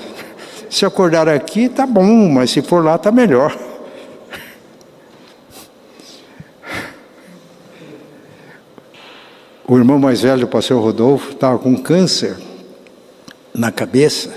se 0.68 0.84
acordar 0.84 1.28
aqui, 1.28 1.68
tá 1.68 1.86
bom, 1.86 2.28
mas 2.28 2.50
se 2.50 2.62
for 2.62 2.84
lá, 2.84 2.98
tá 2.98 3.10
melhor. 3.10 3.56
O 9.68 9.76
irmão 9.76 9.98
mais 9.98 10.22
velho, 10.22 10.44
o 10.44 10.48
pastor 10.48 10.80
Rodolfo, 10.80 11.32
estava 11.32 11.58
com 11.58 11.76
câncer 11.76 12.36
na 13.52 13.72
cabeça. 13.72 14.32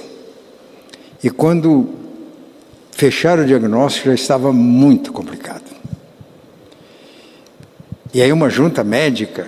E 1.24 1.30
quando 1.30 1.90
fecharam 2.92 3.44
o 3.44 3.46
diagnóstico, 3.46 4.08
já 4.08 4.16
estava 4.16 4.52
muito 4.52 5.12
complicado. 5.12 5.70
E 8.12 8.24
aí 8.24 8.34
uma 8.34 8.50
junta 8.50 8.84
médica, 8.84 9.48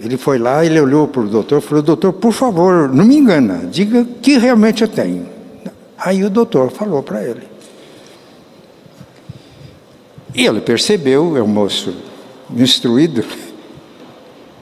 ele 0.00 0.16
foi 0.16 0.38
lá, 0.38 0.64
ele 0.64 0.80
olhou 0.80 1.06
para 1.06 1.20
o 1.20 1.28
doutor 1.28 1.58
e 1.58 1.62
falou, 1.62 1.82
doutor, 1.82 2.14
por 2.14 2.32
favor, 2.32 2.88
não 2.88 3.04
me 3.04 3.16
engana, 3.16 3.68
diga 3.70 4.06
que 4.22 4.38
realmente 4.38 4.80
eu 4.82 4.88
tenho. 4.88 5.37
Aí 5.98 6.22
o 6.22 6.30
doutor 6.30 6.70
falou 6.70 7.02
para 7.02 7.24
ele. 7.24 7.42
E 10.34 10.46
ele 10.46 10.60
percebeu, 10.60 11.36
é 11.36 11.42
um 11.42 11.48
moço 11.48 11.92
instruído, 12.54 13.24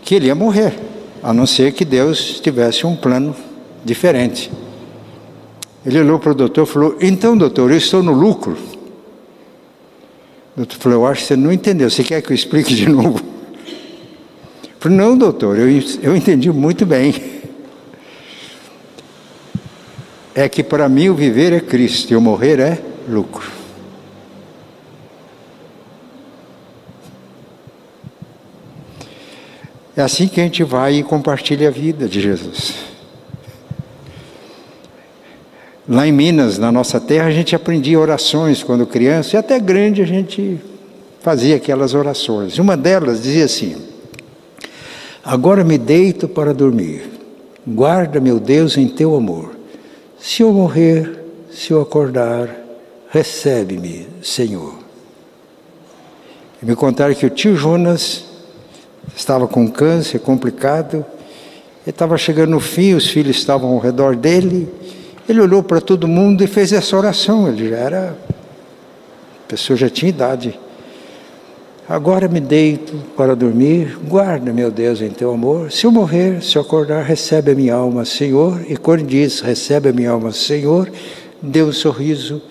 que 0.02 0.14
ele 0.14 0.26
ia 0.26 0.34
morrer, 0.34 0.74
a 1.22 1.34
não 1.34 1.46
ser 1.46 1.72
que 1.72 1.84
Deus 1.84 2.40
tivesse 2.40 2.86
um 2.86 2.96
plano 2.96 3.36
diferente. 3.84 4.50
Ele 5.84 6.00
olhou 6.00 6.18
para 6.18 6.32
o 6.32 6.34
doutor 6.34 6.64
e 6.64 6.70
falou: 6.70 6.96
Então, 7.00 7.36
doutor, 7.36 7.70
eu 7.70 7.76
estou 7.76 8.02
no 8.02 8.12
lucro. 8.12 8.56
O 10.54 10.56
doutor 10.56 10.78
falou: 10.78 11.00
Eu 11.00 11.06
acho 11.06 11.22
que 11.22 11.28
você 11.28 11.36
não 11.36 11.52
entendeu. 11.52 11.90
Você 11.90 12.02
quer 12.02 12.22
que 12.22 12.32
eu 12.32 12.34
explique 12.34 12.74
de 12.74 12.88
novo? 12.90 13.20
Eu 14.64 14.70
falei: 14.80 14.96
Não, 14.96 15.16
doutor, 15.16 15.58
eu, 15.58 15.68
eu 16.02 16.16
entendi 16.16 16.50
muito 16.50 16.86
bem 16.86 17.35
é 20.36 20.50
que 20.50 20.62
para 20.62 20.86
mim 20.86 21.08
o 21.08 21.14
viver 21.14 21.50
é 21.54 21.60
Cristo 21.60 22.12
e 22.12 22.16
o 22.16 22.20
morrer 22.20 22.60
é 22.60 22.78
lucro. 23.08 23.50
É 29.96 30.02
assim 30.02 30.28
que 30.28 30.38
a 30.38 30.44
gente 30.44 30.62
vai 30.62 30.96
e 30.96 31.02
compartilha 31.02 31.68
a 31.68 31.70
vida 31.70 32.06
de 32.06 32.20
Jesus. 32.20 32.74
Lá 35.88 36.06
em 36.06 36.12
Minas, 36.12 36.58
na 36.58 36.70
nossa 36.70 37.00
terra, 37.00 37.28
a 37.28 37.32
gente 37.32 37.56
aprendia 37.56 37.98
orações 37.98 38.62
quando 38.62 38.86
criança, 38.86 39.36
e 39.36 39.38
até 39.38 39.58
grande 39.58 40.02
a 40.02 40.06
gente 40.06 40.60
fazia 41.22 41.56
aquelas 41.56 41.94
orações. 41.94 42.58
Uma 42.58 42.76
delas 42.76 43.22
dizia 43.22 43.46
assim: 43.46 43.76
Agora 45.24 45.64
me 45.64 45.78
deito 45.78 46.28
para 46.28 46.52
dormir, 46.52 47.08
guarda, 47.66 48.20
meu 48.20 48.38
Deus, 48.38 48.76
em 48.76 48.86
teu 48.86 49.16
amor 49.16 49.55
se 50.26 50.42
eu 50.42 50.52
morrer, 50.52 51.24
se 51.52 51.70
eu 51.70 51.80
acordar, 51.80 52.50
recebe-me, 53.10 54.08
Senhor. 54.20 54.74
E 56.60 56.66
me 56.66 56.74
contaram 56.74 57.14
que 57.14 57.24
o 57.24 57.30
tio 57.30 57.54
Jonas 57.54 58.24
estava 59.14 59.46
com 59.46 59.70
câncer 59.70 60.18
complicado, 60.18 61.06
ele 61.86 61.90
estava 61.90 62.18
chegando 62.18 62.50
no 62.50 62.58
fim, 62.58 62.94
os 62.94 63.06
filhos 63.06 63.36
estavam 63.36 63.70
ao 63.70 63.78
redor 63.78 64.16
dele, 64.16 64.68
ele 65.28 65.40
olhou 65.40 65.62
para 65.62 65.80
todo 65.80 66.08
mundo 66.08 66.42
e 66.42 66.48
fez 66.48 66.72
essa 66.72 66.96
oração, 66.96 67.46
ele 67.46 67.68
já 67.68 67.76
era, 67.76 68.18
a 69.44 69.48
pessoa 69.48 69.76
já 69.76 69.88
tinha 69.88 70.08
idade. 70.08 70.58
Agora 71.88 72.26
me 72.26 72.40
deito 72.40 72.96
para 73.16 73.36
dormir, 73.36 73.96
guarda, 74.08 74.52
meu 74.52 74.72
Deus, 74.72 75.00
em 75.00 75.10
teu 75.10 75.32
amor. 75.32 75.70
Se 75.70 75.86
eu 75.86 75.92
morrer, 75.92 76.42
se 76.42 76.56
eu 76.56 76.62
acordar, 76.62 77.04
recebe 77.04 77.52
a 77.52 77.54
minha 77.54 77.74
alma, 77.74 78.04
Senhor. 78.04 78.60
E 78.68 78.76
quando 78.76 79.04
diz, 79.04 79.38
recebe 79.38 79.90
a 79.90 79.92
minha 79.92 80.10
alma, 80.10 80.32
Senhor, 80.32 80.90
deu 81.40 81.68
um 81.68 81.72
sorriso 81.72 82.42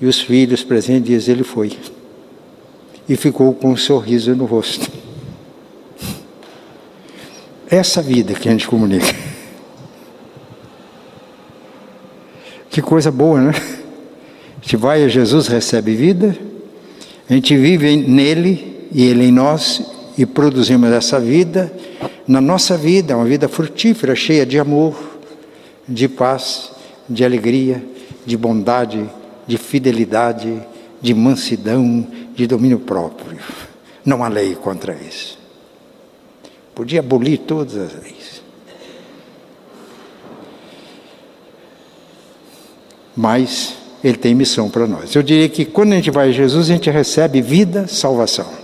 e 0.00 0.06
os 0.06 0.20
filhos 0.20 0.64
presentes 0.64 1.04
diz, 1.04 1.28
ele 1.28 1.44
foi. 1.44 1.78
E 3.08 3.14
ficou 3.14 3.54
com 3.54 3.70
um 3.70 3.76
sorriso 3.76 4.34
no 4.34 4.46
rosto. 4.46 4.90
Essa 7.70 8.02
vida 8.02 8.34
que 8.34 8.48
a 8.48 8.52
gente 8.52 8.66
comunica. 8.66 9.06
Que 12.68 12.80
coisa 12.80 13.10
boa, 13.12 13.38
né? 13.38 13.50
A 13.50 14.62
gente 14.62 14.78
vai 14.78 15.04
a 15.04 15.08
Jesus, 15.08 15.46
recebe 15.46 15.94
vida, 15.94 16.34
a 17.28 17.34
gente 17.34 17.54
vive 17.54 17.98
nele 17.98 18.71
e 18.92 19.04
Ele 19.04 19.24
em 19.24 19.32
nós, 19.32 19.82
e 20.16 20.26
produzimos 20.26 20.90
essa 20.90 21.18
vida 21.18 21.72
na 22.26 22.40
nossa 22.40 22.76
vida, 22.76 23.16
uma 23.16 23.24
vida 23.24 23.48
frutífera, 23.48 24.14
cheia 24.14 24.46
de 24.46 24.58
amor, 24.58 24.94
de 25.88 26.08
paz, 26.08 26.70
de 27.08 27.24
alegria, 27.24 27.82
de 28.24 28.36
bondade, 28.36 29.04
de 29.46 29.58
fidelidade, 29.58 30.62
de 31.00 31.14
mansidão, 31.14 32.06
de 32.34 32.46
domínio 32.46 32.78
próprio. 32.78 33.38
Não 34.04 34.22
há 34.22 34.28
lei 34.28 34.54
contra 34.54 34.94
isso. 34.94 35.38
Podia 36.74 37.00
abolir 37.00 37.38
todas 37.38 37.76
as 37.76 37.92
leis. 38.02 38.42
Mas 43.14 43.74
ele 44.02 44.16
tem 44.16 44.34
missão 44.34 44.70
para 44.70 44.86
nós. 44.86 45.14
Eu 45.14 45.22
diria 45.22 45.48
que 45.48 45.64
quando 45.64 45.92
a 45.92 45.96
gente 45.96 46.10
vai 46.10 46.28
a 46.28 46.32
Jesus, 46.32 46.70
a 46.70 46.72
gente 46.72 46.90
recebe 46.90 47.42
vida, 47.42 47.86
salvação. 47.86 48.61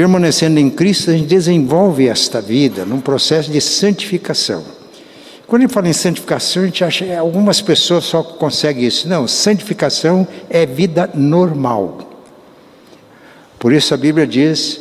Permanecendo 0.00 0.58
em 0.58 0.70
Cristo, 0.70 1.10
a 1.10 1.12
gente 1.12 1.26
desenvolve 1.26 2.08
esta 2.08 2.40
vida 2.40 2.86
num 2.86 3.02
processo 3.02 3.50
de 3.50 3.60
santificação. 3.60 4.64
Quando 5.46 5.60
a 5.60 5.64
gente 5.66 5.74
fala 5.74 5.88
em 5.90 5.92
santificação, 5.92 6.62
a 6.62 6.64
gente 6.64 6.82
acha 6.82 7.04
que 7.04 7.12
algumas 7.12 7.60
pessoas 7.60 8.04
só 8.04 8.22
conseguem 8.22 8.86
isso. 8.86 9.06
Não, 9.06 9.28
santificação 9.28 10.26
é 10.48 10.64
vida 10.64 11.10
normal. 11.12 11.98
Por 13.58 13.74
isso 13.74 13.92
a 13.92 13.96
Bíblia 13.98 14.26
diz: 14.26 14.80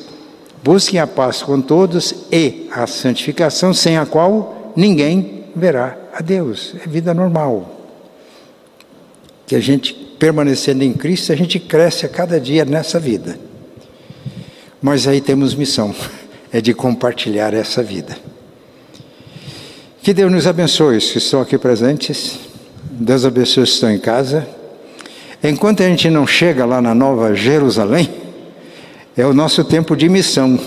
busquem 0.63 1.01
a 1.01 1.05
paz 1.05 1.43
com 1.43 1.59
todos 1.59 2.15
e 2.31 2.69
a 2.71 2.87
santificação, 2.87 3.73
sem 3.73 3.97
a 3.97 4.05
qual 4.05 4.71
ninguém 4.73 5.43
verá 5.53 5.97
a 6.13 6.21
Deus. 6.21 6.75
É 6.81 6.87
vida 6.87 7.13
normal. 7.13 7.69
Que 9.45 9.57
a 9.57 9.59
gente, 9.59 9.93
permanecendo 10.17 10.81
em 10.81 10.93
Cristo, 10.93 11.33
a 11.33 11.35
gente 11.35 11.59
cresce 11.59 12.05
a 12.05 12.09
cada 12.09 12.39
dia 12.39 12.63
nessa 12.63 12.97
vida. 13.01 13.48
Mas 14.81 15.07
aí 15.07 15.19
temos 15.19 15.53
missão, 15.53 15.93
é 16.51 16.61
de 16.61 16.73
compartilhar 16.73 17.53
essa 17.53 17.83
vida. 17.83 18.17
Que 20.01 20.13
Deus 20.13 20.31
nos 20.31 20.47
abençoe 20.47 20.97
os 20.97 21.11
que 21.11 21.17
estão 21.17 21.41
aqui 21.41 21.57
presentes. 21.57 22.39
Deus 22.83 23.25
abençoe 23.25 23.63
os 23.63 23.69
que 23.69 23.75
estão 23.75 23.91
em 23.91 23.99
casa. 23.99 24.47
Enquanto 25.43 25.83
a 25.83 25.85
gente 25.87 26.09
não 26.09 26.25
chega 26.25 26.65
lá 26.65 26.81
na 26.81 26.95
Nova 26.95 27.35
Jerusalém, 27.35 28.09
é 29.15 29.25
o 29.25 29.33
nosso 29.33 29.63
tempo 29.63 29.95
de 29.95 30.07
missão. 30.07 30.57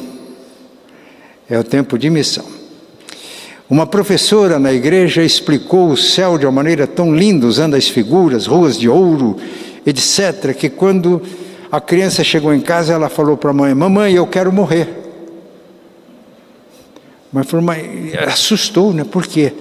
É 1.48 1.58
o 1.58 1.64
tempo 1.64 1.98
de 1.98 2.10
missão. 2.10 2.44
Uma 3.68 3.86
professora 3.86 4.58
na 4.58 4.70
igreja 4.70 5.22
explicou 5.22 5.88
o 5.88 5.96
céu 5.96 6.36
de 6.36 6.44
uma 6.44 6.52
maneira 6.52 6.86
tão 6.86 7.16
linda, 7.16 7.46
usando 7.46 7.74
as 7.74 7.88
figuras, 7.88 8.46
ruas 8.46 8.78
de 8.78 8.86
ouro, 8.86 9.38
etc., 9.86 10.54
que 10.54 10.68
quando 10.68 11.22
a 11.72 11.80
criança 11.80 12.22
chegou 12.22 12.52
em 12.52 12.60
casa, 12.60 12.92
ela 12.92 13.08
falou 13.08 13.34
para 13.34 13.48
a 13.48 13.54
mãe: 13.54 13.74
Mamãe, 13.74 14.12
eu 14.12 14.26
quero 14.26 14.52
morrer. 14.52 14.86
Mas 17.32 17.48
falou, 17.48 17.64
mas 17.64 17.82
assustou, 18.28 18.92
né? 18.92 19.04
Por 19.04 19.26
quê? 19.26 19.54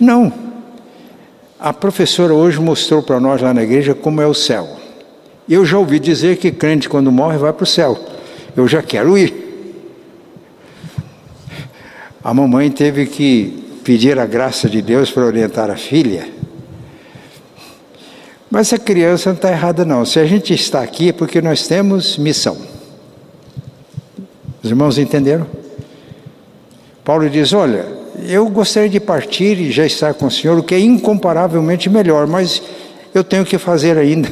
Não. 0.00 0.32
A 1.60 1.72
professora 1.72 2.34
hoje 2.34 2.58
mostrou 2.58 3.00
para 3.00 3.20
nós 3.20 3.40
lá 3.40 3.54
na 3.54 3.62
igreja 3.62 3.94
como 3.94 4.20
é 4.20 4.26
o 4.26 4.34
céu. 4.34 4.68
Eu 5.48 5.64
já 5.64 5.78
ouvi 5.78 6.00
dizer 6.00 6.38
que 6.38 6.50
crente 6.50 6.88
quando 6.88 7.12
morre 7.12 7.38
vai 7.38 7.52
para 7.52 7.62
o 7.62 7.66
céu. 7.66 7.96
Eu 8.56 8.66
já 8.66 8.82
quero 8.82 9.16
ir. 9.16 9.32
A 12.24 12.34
mamãe 12.34 12.72
teve 12.72 13.06
que 13.06 13.78
pedir 13.84 14.18
a 14.18 14.26
graça 14.26 14.68
de 14.68 14.82
Deus 14.82 15.12
para 15.12 15.24
orientar 15.24 15.70
a 15.70 15.76
filha. 15.76 16.28
Mas 18.52 18.70
a 18.70 18.78
criança 18.78 19.30
não 19.30 19.36
está 19.36 19.50
errada, 19.50 19.82
não. 19.82 20.04
Se 20.04 20.20
a 20.20 20.26
gente 20.26 20.52
está 20.52 20.82
aqui 20.82 21.08
é 21.08 21.12
porque 21.14 21.40
nós 21.40 21.66
temos 21.66 22.18
missão. 22.18 22.58
Os 24.62 24.68
irmãos 24.68 24.98
entenderam? 24.98 25.46
Paulo 27.02 27.30
diz: 27.30 27.54
Olha, 27.54 27.86
eu 28.28 28.46
gostaria 28.50 28.90
de 28.90 29.00
partir 29.00 29.58
e 29.58 29.72
já 29.72 29.86
estar 29.86 30.12
com 30.12 30.26
o 30.26 30.30
Senhor, 30.30 30.58
o 30.58 30.62
que 30.62 30.74
é 30.74 30.78
incomparavelmente 30.78 31.88
melhor, 31.88 32.26
mas 32.26 32.62
eu 33.14 33.24
tenho 33.24 33.46
que 33.46 33.56
fazer 33.56 33.96
ainda. 33.96 34.30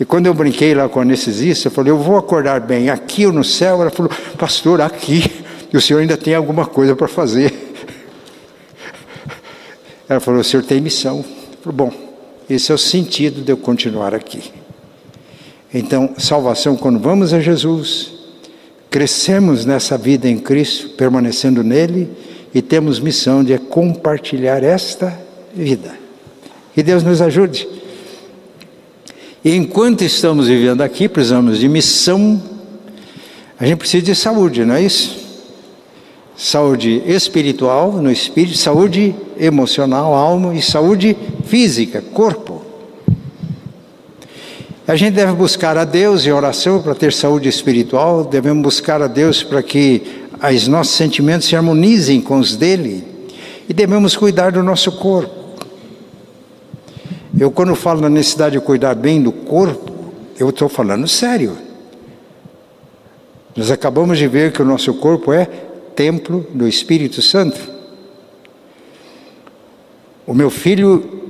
E 0.00 0.04
quando 0.04 0.26
eu 0.26 0.34
brinquei 0.34 0.74
lá 0.74 0.88
com 0.88 0.98
a 0.98 1.02
anestesista, 1.02 1.68
eu 1.68 1.70
falei: 1.70 1.92
Eu 1.92 1.98
vou 1.98 2.16
acordar 2.16 2.58
bem 2.58 2.90
aqui 2.90 3.24
ou 3.24 3.32
no 3.32 3.44
céu? 3.44 3.82
Ela 3.82 3.90
falou: 3.90 4.10
Pastor, 4.36 4.80
aqui, 4.80 5.44
e 5.72 5.76
o 5.76 5.80
senhor 5.80 6.00
ainda 6.00 6.16
tem 6.16 6.34
alguma 6.34 6.66
coisa 6.66 6.96
para 6.96 7.06
fazer. 7.06 7.54
Ela 10.08 10.18
falou: 10.18 10.40
O 10.40 10.44
senhor 10.44 10.64
tem 10.64 10.80
missão. 10.80 11.18
Eu 11.18 11.24
falei: 11.62 11.76
Bom, 11.76 12.05
esse 12.48 12.70
é 12.70 12.74
o 12.74 12.78
sentido 12.78 13.42
de 13.42 13.52
eu 13.52 13.56
continuar 13.56 14.14
aqui. 14.14 14.52
Então, 15.74 16.10
salvação, 16.16 16.76
quando 16.76 16.98
vamos 16.98 17.34
a 17.34 17.40
Jesus, 17.40 18.12
crescemos 18.88 19.66
nessa 19.66 19.98
vida 19.98 20.28
em 20.28 20.38
Cristo, 20.38 20.90
permanecendo 20.90 21.62
nele, 21.62 22.08
e 22.54 22.62
temos 22.62 22.98
missão 23.00 23.44
de 23.44 23.58
compartilhar 23.58 24.62
esta 24.62 25.18
vida. 25.54 25.94
Que 26.72 26.82
Deus 26.82 27.02
nos 27.02 27.20
ajude. 27.20 27.68
E 29.44 29.54
enquanto 29.54 30.02
estamos 30.02 30.48
vivendo 30.48 30.80
aqui, 30.80 31.08
precisamos 31.08 31.58
de 31.58 31.68
missão, 31.68 32.40
a 33.58 33.66
gente 33.66 33.78
precisa 33.78 34.04
de 34.04 34.14
saúde, 34.14 34.64
não 34.64 34.74
é 34.74 34.82
isso? 34.82 35.24
Saúde 36.36 37.02
espiritual, 37.06 37.92
no 37.92 38.10
espírito, 38.10 38.56
saúde 38.56 39.14
emocional, 39.38 40.14
alma 40.14 40.54
e 40.54 40.62
saúde 40.62 41.16
física, 41.46 42.02
corpo. 42.12 42.62
A 44.86 44.94
gente 44.94 45.14
deve 45.14 45.32
buscar 45.32 45.76
a 45.76 45.84
Deus 45.84 46.26
em 46.26 46.32
oração 46.32 46.80
para 46.80 46.94
ter 46.94 47.12
saúde 47.12 47.48
espiritual, 47.48 48.24
devemos 48.24 48.62
buscar 48.62 49.02
a 49.02 49.06
Deus 49.06 49.42
para 49.42 49.62
que 49.62 50.02
os 50.54 50.68
nossos 50.68 50.94
sentimentos 50.94 51.48
se 51.48 51.56
harmonizem 51.56 52.20
com 52.20 52.38
os 52.38 52.54
dele, 52.54 53.04
e 53.68 53.74
devemos 53.74 54.16
cuidar 54.16 54.52
do 54.52 54.62
nosso 54.62 54.92
corpo. 54.92 55.34
Eu, 57.38 57.50
quando 57.50 57.74
falo 57.74 58.00
na 58.00 58.08
necessidade 58.08 58.58
de 58.58 58.64
cuidar 58.64 58.94
bem 58.94 59.20
do 59.20 59.32
corpo, 59.32 59.92
eu 60.38 60.50
estou 60.50 60.68
falando 60.68 61.08
sério. 61.08 61.56
Nós 63.56 63.70
acabamos 63.70 64.18
de 64.18 64.28
ver 64.28 64.52
que 64.52 64.62
o 64.62 64.64
nosso 64.64 64.94
corpo 64.94 65.32
é 65.32 65.46
templo 65.94 66.46
do 66.54 66.68
Espírito 66.68 67.20
Santo. 67.20 67.58
O 70.26 70.34
meu 70.34 70.50
filho, 70.50 71.25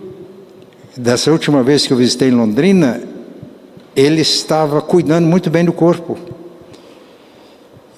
dessa 0.97 1.31
última 1.31 1.63
vez 1.63 1.87
que 1.87 1.93
eu 1.93 1.97
visitei 1.97 2.31
Londrina, 2.31 3.03
ele 3.95 4.21
estava 4.21 4.81
cuidando 4.81 5.27
muito 5.27 5.51
bem 5.51 5.65
do 5.65 5.73
corpo. 5.73 6.19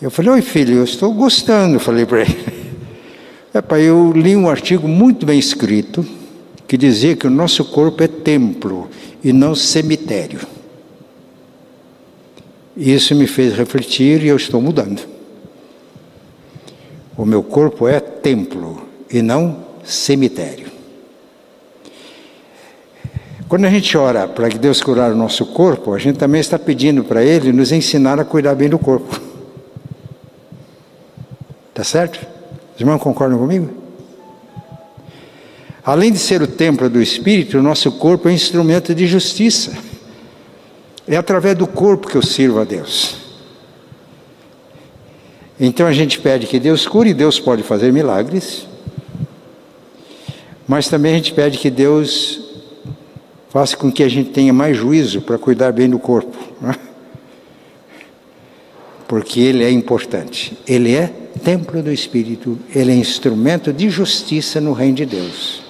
Eu 0.00 0.10
falei, 0.10 0.32
oi 0.32 0.42
filho, 0.42 0.76
eu 0.76 0.84
estou 0.84 1.12
gostando, 1.12 1.78
falei 1.80 2.06
para 2.06 2.22
ele. 2.22 2.58
É, 3.54 3.60
pai, 3.60 3.82
eu 3.82 4.12
li 4.12 4.36
um 4.36 4.48
artigo 4.48 4.86
muito 4.86 5.24
bem 5.24 5.38
escrito 5.38 6.06
que 6.66 6.76
dizia 6.76 7.16
que 7.16 7.26
o 7.26 7.30
nosso 7.30 7.64
corpo 7.64 8.02
é 8.02 8.08
templo 8.08 8.88
e 9.24 9.32
não 9.32 9.54
cemitério. 9.54 10.40
Isso 12.76 13.14
me 13.14 13.26
fez 13.26 13.54
refletir 13.54 14.22
e 14.22 14.28
eu 14.28 14.36
estou 14.36 14.60
mudando. 14.60 15.00
O 17.16 17.24
meu 17.24 17.42
corpo 17.42 17.88
é 17.88 17.98
templo 17.98 18.86
e 19.10 19.20
não 19.20 19.64
cemitério. 19.82 20.77
Quando 23.48 23.64
a 23.64 23.70
gente 23.70 23.96
ora 23.96 24.28
para 24.28 24.50
que 24.50 24.58
Deus 24.58 24.82
curar 24.82 25.10
o 25.10 25.16
nosso 25.16 25.46
corpo, 25.46 25.94
a 25.94 25.98
gente 25.98 26.18
também 26.18 26.38
está 26.38 26.58
pedindo 26.58 27.02
para 27.02 27.24
Ele 27.24 27.50
nos 27.50 27.72
ensinar 27.72 28.20
a 28.20 28.24
cuidar 28.24 28.54
bem 28.54 28.68
do 28.68 28.78
corpo. 28.78 29.18
Tá 31.72 31.82
certo? 31.82 32.18
Os 32.74 32.80
irmãos 32.80 32.98
concordam 32.98 33.38
comigo? 33.38 33.70
Além 35.82 36.12
de 36.12 36.18
ser 36.18 36.42
o 36.42 36.46
templo 36.46 36.90
do 36.90 37.00
Espírito, 37.00 37.56
o 37.56 37.62
nosso 37.62 37.90
corpo 37.92 38.28
é 38.28 38.32
um 38.32 38.34
instrumento 38.34 38.94
de 38.94 39.06
justiça. 39.06 39.72
É 41.06 41.16
através 41.16 41.56
do 41.56 41.66
corpo 41.66 42.06
que 42.06 42.16
eu 42.16 42.22
sirvo 42.22 42.60
a 42.60 42.64
Deus. 42.64 43.16
Então 45.58 45.86
a 45.86 45.92
gente 45.92 46.20
pede 46.20 46.46
que 46.46 46.60
Deus 46.60 46.86
cure, 46.86 47.14
Deus 47.14 47.40
pode 47.40 47.62
fazer 47.62 47.90
milagres. 47.94 48.66
Mas 50.66 50.86
também 50.88 51.14
a 51.14 51.16
gente 51.16 51.32
pede 51.32 51.56
que 51.56 51.70
Deus 51.70 52.47
faça 53.58 53.76
com 53.76 53.90
que 53.90 54.04
a 54.04 54.08
gente 54.08 54.30
tenha 54.30 54.52
mais 54.52 54.76
juízo 54.76 55.20
para 55.20 55.36
cuidar 55.36 55.72
bem 55.72 55.90
do 55.90 55.98
corpo. 55.98 56.38
Né? 56.60 56.76
Porque 59.08 59.40
ele 59.40 59.64
é 59.64 59.70
importante. 59.70 60.56
Ele 60.64 60.94
é 60.94 61.12
templo 61.42 61.82
do 61.82 61.90
Espírito, 61.90 62.56
ele 62.72 62.92
é 62.92 62.94
instrumento 62.94 63.72
de 63.72 63.90
justiça 63.90 64.60
no 64.60 64.72
reino 64.72 64.94
de 64.94 65.06
Deus. 65.06 65.64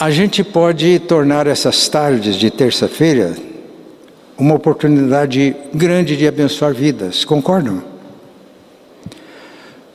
A 0.00 0.10
gente 0.10 0.42
pode 0.42 1.00
tornar 1.00 1.46
essas 1.46 1.86
tardes 1.86 2.36
de 2.36 2.50
terça-feira 2.50 3.36
uma 4.38 4.54
oportunidade 4.54 5.54
grande 5.74 6.16
de 6.16 6.26
abençoar 6.26 6.72
vidas, 6.72 7.26
concordam? 7.26 7.93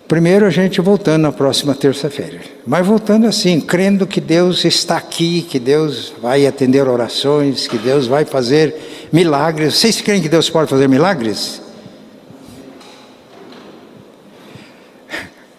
Primeiro 0.10 0.48
a 0.48 0.50
gente 0.50 0.82
voltando 0.82 1.22
na 1.22 1.32
próxima 1.32 1.76
terça-feira. 1.76 2.40
Mas 2.66 2.86
voltando 2.86 3.28
assim, 3.28 3.62
crendo 3.62 4.08
que 4.08 4.20
Deus 4.20 4.66
está 4.66 4.98
aqui, 4.98 5.44
que 5.44 5.60
Deus 5.60 6.12
vai 6.20 6.48
atender 6.48 6.88
orações, 6.88 7.68
que 7.68 7.78
Deus 7.78 8.08
vai 8.08 8.26
fazer 8.26 9.08
milagres. 9.14 9.76
Vocês 9.76 10.02
creem 10.02 10.20
que 10.20 10.28
Deus 10.28 10.50
pode 10.50 10.68
fazer 10.68 10.90
milagres? 10.90 11.62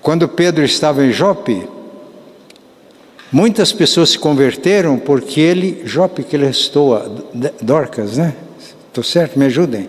Quando 0.02 0.26
Pedro 0.26 0.64
estava 0.64 1.06
em 1.06 1.12
Jope, 1.12 1.68
muitas 3.30 3.72
pessoas 3.72 4.10
se 4.10 4.18
converteram 4.18 4.98
porque 4.98 5.40
ele, 5.40 5.82
Jope 5.84 6.24
que 6.24 6.34
ele 6.34 6.46
restou, 6.46 6.98
Dorcas, 7.62 8.16
né? 8.16 8.34
Estou 8.88 9.04
certo? 9.04 9.38
Me 9.38 9.44
ajudem. 9.44 9.88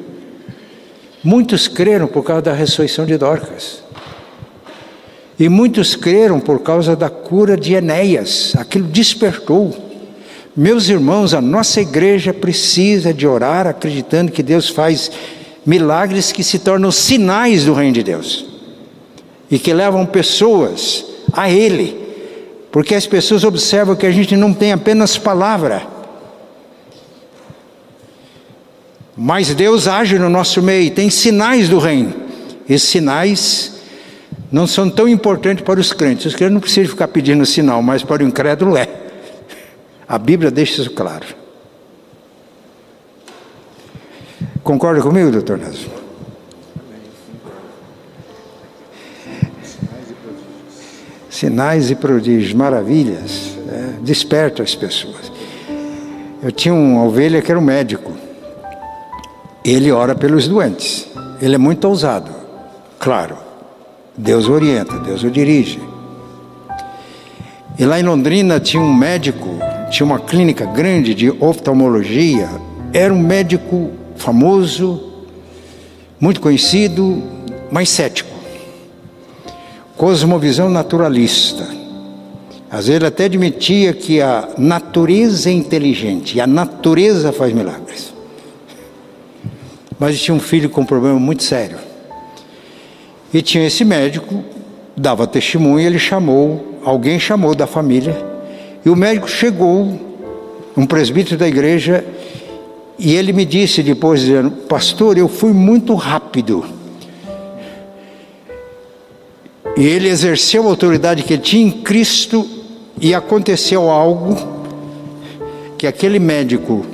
Muitos 1.24 1.68
creram 1.68 2.06
por 2.08 2.24
causa 2.24 2.44
da 2.44 2.54
ressurreição 2.54 3.08
de 3.08 3.18
Dorcas. 3.18 3.82
E 5.42 5.50
muitos 5.50 5.96
creram 5.96 6.40
por 6.40 6.60
causa 6.60 6.96
da 6.96 7.10
cura 7.10 7.58
de 7.58 7.74
Enéas. 7.74 8.54
Aquilo 8.56 8.88
despertou. 8.88 9.76
Meus 10.56 10.88
irmãos, 10.88 11.34
a 11.34 11.42
nossa 11.42 11.82
igreja 11.82 12.32
precisa 12.32 13.12
de 13.12 13.26
orar 13.26 13.66
acreditando 13.66 14.32
que 14.32 14.44
Deus 14.44 14.70
faz 14.70 15.10
milagres 15.66 16.32
que 16.32 16.44
se 16.44 16.60
tornam 16.60 16.92
sinais 16.92 17.66
do 17.66 17.74
reino 17.74 17.94
de 17.94 18.04
Deus 18.04 18.46
e 19.50 19.58
que 19.58 19.74
levam 19.74 20.06
pessoas 20.06 21.04
a 21.34 21.50
Ele, 21.50 21.98
porque 22.72 22.94
as 22.94 23.08
pessoas 23.08 23.44
observam 23.44 23.96
que 23.96 24.06
a 24.06 24.12
gente 24.12 24.36
não 24.36 24.54
tem 24.54 24.72
apenas 24.72 25.18
palavra, 25.18 25.88
mas 29.18 29.56
Deus 29.56 29.88
age 29.88 30.20
no 30.20 30.30
nosso 30.30 30.62
meio, 30.62 30.92
tem 30.92 31.10
sinais 31.10 31.68
do 31.68 31.80
reino. 31.80 32.14
Esses 32.70 32.90
sinais 32.90 33.81
não 34.52 34.68
são 34.68 34.90
tão 34.90 35.08
importantes 35.08 35.64
para 35.64 35.80
os 35.80 35.94
crentes. 35.94 36.26
Os 36.26 36.36
crentes 36.36 36.54
não 36.54 36.62
precisam 36.62 36.90
ficar 36.90 37.08
pedindo 37.08 37.46
sinal, 37.46 37.82
mas 37.82 38.04
para 38.04 38.24
o 38.24 38.28
incrédulo 38.28 38.76
é. 38.76 38.88
A 40.08 40.18
Bíblia 40.18 40.52
deixa 40.52 40.82
isso 40.82 40.92
claro. 40.92 41.26
Concorda 44.62 45.02
comigo, 45.02 45.32
doutor 45.32 45.58
Nelson? 45.58 45.90
Sinais 51.30 51.90
e 51.90 51.96
prodígios, 51.96 52.54
maravilhas, 52.54 53.58
é, 53.70 54.02
despertam 54.02 54.64
as 54.64 54.76
pessoas. 54.76 55.32
Eu 56.44 56.52
tinha 56.52 56.74
uma 56.74 57.04
ovelha 57.04 57.42
que 57.42 57.50
era 57.50 57.60
um 57.60 57.64
médico. 57.64 58.12
Ele 59.64 59.92
ora 59.92 60.14
pelos 60.14 60.48
doentes. 60.48 61.08
Ele 61.42 61.56
é 61.56 61.58
muito 61.58 61.88
ousado, 61.88 62.32
claro. 63.00 63.51
Deus 64.18 64.50
orienta, 64.50 65.00
Deus 65.00 65.24
o 65.24 65.32
dirige. 65.32 65.80
E 67.80 67.86
lá 67.86 68.00
em 68.00 68.04
Londrina 68.04 68.60
tinha 68.60 68.82
um 68.82 68.94
médico, 68.94 69.58
tinha 69.90 70.06
uma 70.06 70.20
clínica 70.20 70.66
grande 70.66 71.16
de 71.16 71.32
oftalmologia, 71.32 72.50
era 72.94 73.14
um 73.14 73.20
médico 73.20 73.92
famoso, 74.18 75.02
muito 76.20 76.42
conhecido, 76.42 77.24
mas 77.72 77.90
cético. 77.90 78.30
Cosmovisão 79.96 80.70
naturalista. 80.70 81.68
Às 82.70 82.88
vezes 82.88 82.96
ele 82.96 83.06
até 83.06 83.26
admitia 83.26 83.94
que 83.94 84.22
a 84.22 84.50
natureza 84.58 85.50
é 85.50 85.54
inteligente 85.54 86.38
e 86.38 86.42
a 86.42 86.48
natureza 86.48 87.32
faz 87.32 87.54
milagres. 87.54 88.14
Mas 89.98 90.22
tinha 90.22 90.36
um 90.36 90.40
filho 90.40 90.70
com 90.70 90.82
um 90.82 90.86
problema 90.86 91.20
muito 91.20 91.44
sério 91.44 91.91
e 93.34 93.42
tinha 93.42 93.66
esse 93.66 93.86
médico, 93.86 94.44
dava 94.96 95.26
testemunho, 95.26 95.80
ele 95.80 96.00
chamou, 96.00 96.80
alguém 96.84 97.20
chamou 97.20 97.56
da 97.56 97.66
família, 97.66 98.16
e 98.86 98.90
o 98.90 98.96
médico 98.96 99.30
chegou, 99.30 100.00
um 100.76 100.86
presbítero 100.86 101.38
da 101.38 101.48
igreja, 101.48 102.04
e 102.98 103.16
ele 103.16 103.34
me 103.34 103.46
disse 103.46 103.82
depois, 103.82 104.22
dizendo, 104.22 104.52
pastor, 104.52 105.18
eu 105.18 105.28
fui 105.28 105.54
muito 105.54 105.96
rápido. 105.96 106.66
E 109.78 109.86
ele 109.86 110.08
exerceu 110.08 110.64
a 110.64 110.70
autoridade 110.70 111.24
que 111.24 111.34
ele 111.34 111.42
tinha 111.42 111.66
em 111.66 111.72
Cristo, 111.72 112.48
e 113.00 113.16
aconteceu 113.16 113.90
algo 113.90 114.38
que 115.78 115.88
aquele 115.88 116.20
médico 116.20 116.86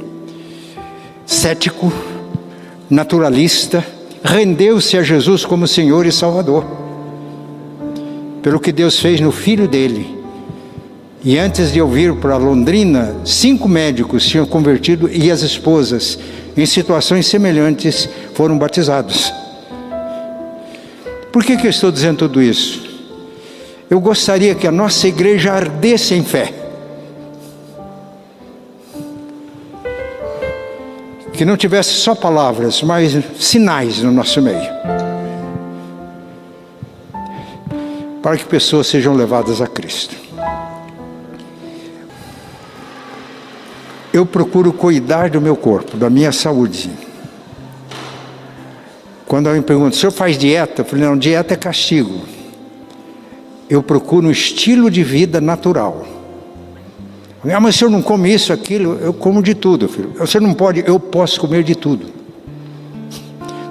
cético, 1.26 1.92
naturalista, 2.90 3.84
rendeu-se 4.24 4.98
a 4.98 5.04
Jesus 5.04 5.46
como 5.46 5.68
Senhor 5.68 6.06
e 6.06 6.12
Salvador, 6.12 6.66
pelo 8.42 8.60
que 8.60 8.72
Deus 8.72 9.00
fez 9.00 9.20
no 9.20 9.32
filho 9.32 9.68
dele. 9.68 10.18
E 11.24 11.38
antes 11.38 11.72
de 11.72 11.80
eu 11.80 11.88
vir 11.88 12.14
para 12.16 12.38
Londrina, 12.38 13.16
cinco 13.26 13.68
médicos 13.68 14.26
tinham 14.26 14.46
convertido 14.46 15.10
e 15.12 15.32
as 15.32 15.42
esposas, 15.42 16.18
em 16.56 16.66
situações 16.66 17.28
semelhantes, 17.28 18.08
foram 18.34 18.58
batizados. 18.58 19.34
Por 21.32 21.44
que, 21.44 21.58
que 21.58 21.68
eu 21.68 21.72
estou 21.72 21.92
dizendo 21.92 22.20
tudo 22.20 22.42
isso? 22.42 22.88
Eu 23.90 24.00
gostaria 24.00 24.56
que 24.56 24.68
a 24.68 24.72
nossa 24.72 25.08
igreja 25.08 25.54
ardesse 25.54 26.14
em 26.14 26.24
fé. 26.24 26.67
Que 31.38 31.46
não 31.46 31.56
tivesse 31.56 31.92
só 31.92 32.16
palavras, 32.16 32.82
mas 32.82 33.16
sinais 33.40 34.02
no 34.02 34.12
nosso 34.12 34.42
meio. 34.42 34.72
Para 38.24 38.36
que 38.38 38.46
pessoas 38.46 38.88
sejam 38.88 39.14
levadas 39.14 39.62
a 39.62 39.68
Cristo. 39.68 40.16
Eu 44.12 44.26
procuro 44.26 44.74
cuidar 44.74 45.30
do 45.30 45.40
meu 45.40 45.56
corpo, 45.56 45.96
da 45.96 46.10
minha 46.10 46.32
saúde. 46.32 46.90
Quando 49.28 49.46
alguém 49.46 49.62
pergunta, 49.62 49.96
o 49.96 50.00
senhor 50.00 50.12
faz 50.12 50.40
dieta? 50.40 50.82
Eu 50.82 50.86
falei, 50.86 51.06
não, 51.06 51.16
dieta 51.16 51.54
é 51.54 51.58
castigo. 51.58 52.22
Eu 53.70 53.84
procuro 53.84 54.28
um 54.28 54.32
estilo 54.32 54.90
de 54.90 55.04
vida 55.04 55.40
natural 55.40 56.17
ah, 57.44 57.60
mas 57.60 57.76
o 57.76 57.78
senhor 57.78 57.92
não 57.92 58.02
come 58.02 58.34
isso, 58.34 58.52
aquilo? 58.52 58.98
Eu 59.00 59.14
como 59.14 59.44
de 59.44 59.54
tudo, 59.54 59.88
filho. 59.88 60.14
Você 60.18 60.40
não 60.40 60.54
pode, 60.54 60.84
eu 60.86 61.00
posso 61.00 61.40
comer 61.40 61.64
de 61.64 61.76
tudo. 61.76 62.08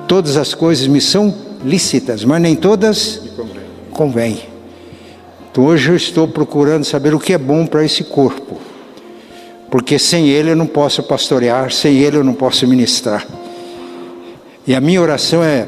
Todas 0.06 0.36
as 0.36 0.54
coisas 0.54 0.86
me 0.86 1.00
são 1.00 1.34
lícitas, 1.64 2.24
mas 2.24 2.40
nem 2.40 2.54
todas 2.54 3.22
convêm. 3.90 4.38
Então 5.50 5.64
hoje 5.64 5.90
eu 5.90 5.96
estou 5.96 6.28
procurando 6.28 6.84
saber 6.84 7.14
o 7.14 7.18
que 7.18 7.32
é 7.32 7.38
bom 7.38 7.66
para 7.66 7.84
esse 7.84 8.04
corpo. 8.04 8.58
Porque 9.70 9.98
sem 9.98 10.28
ele 10.28 10.52
eu 10.52 10.56
não 10.56 10.66
posso 10.66 11.02
pastorear, 11.02 11.72
sem 11.72 11.96
ele 11.96 12.16
eu 12.16 12.24
não 12.24 12.34
posso 12.34 12.66
ministrar. 12.68 13.26
E 14.66 14.74
a 14.74 14.80
minha 14.80 15.00
oração 15.00 15.42
é 15.42 15.66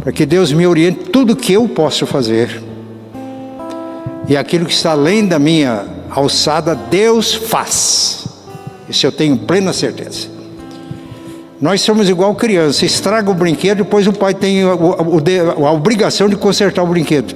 para 0.00 0.12
que 0.12 0.24
Deus 0.24 0.52
me 0.52 0.66
oriente 0.66 1.10
tudo 1.10 1.32
o 1.32 1.36
que 1.36 1.52
eu 1.52 1.68
posso 1.68 2.06
fazer. 2.06 2.62
E 4.28 4.36
aquilo 4.36 4.64
que 4.66 4.72
está 4.72 4.92
além 4.92 5.26
da 5.26 5.38
minha 5.38 5.84
alçada 6.10 6.74
Deus 6.74 7.34
faz. 7.34 8.26
Isso 8.88 9.06
eu 9.06 9.12
tenho 9.12 9.36
plena 9.36 9.72
certeza. 9.72 10.28
Nós 11.60 11.80
somos 11.80 12.08
igual 12.08 12.34
criança, 12.34 12.84
estraga 12.84 13.30
o 13.30 13.34
brinquedo, 13.34 13.78
depois 13.78 14.06
o 14.06 14.12
pai 14.12 14.34
tem 14.34 14.62
a, 14.62 14.74
obrigação 15.70 16.28
de 16.28 16.36
consertar 16.36 16.82
o 16.82 16.86
brinquedo. 16.86 17.34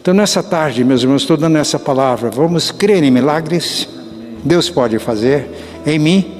Então, 0.00 0.14
nessa 0.14 0.42
tarde, 0.42 0.82
meus 0.82 1.02
irmãos, 1.02 1.22
estou 1.22 1.36
dando 1.36 1.58
essa 1.58 1.78
palavra. 1.78 2.30
Vamos 2.30 2.70
crer 2.70 3.02
em 3.02 3.10
milagres. 3.10 3.86
Deus 4.42 4.70
pode 4.70 4.98
fazer 4.98 5.46
em 5.84 5.98
mim. 5.98 6.32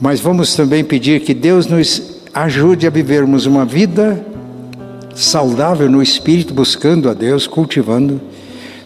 Mas 0.00 0.20
vamos 0.20 0.54
também 0.54 0.82
pedir 0.82 1.20
que 1.20 1.34
Deus 1.34 1.66
nos 1.66 2.22
ajude 2.32 2.86
a 2.86 2.90
vivermos 2.90 3.44
uma 3.44 3.66
vida 3.66 4.24
saudável 5.14 5.90
no 5.90 6.02
espírito, 6.02 6.54
buscando 6.54 7.08
a 7.08 7.14
Deus, 7.14 7.46
cultivando 7.46 8.20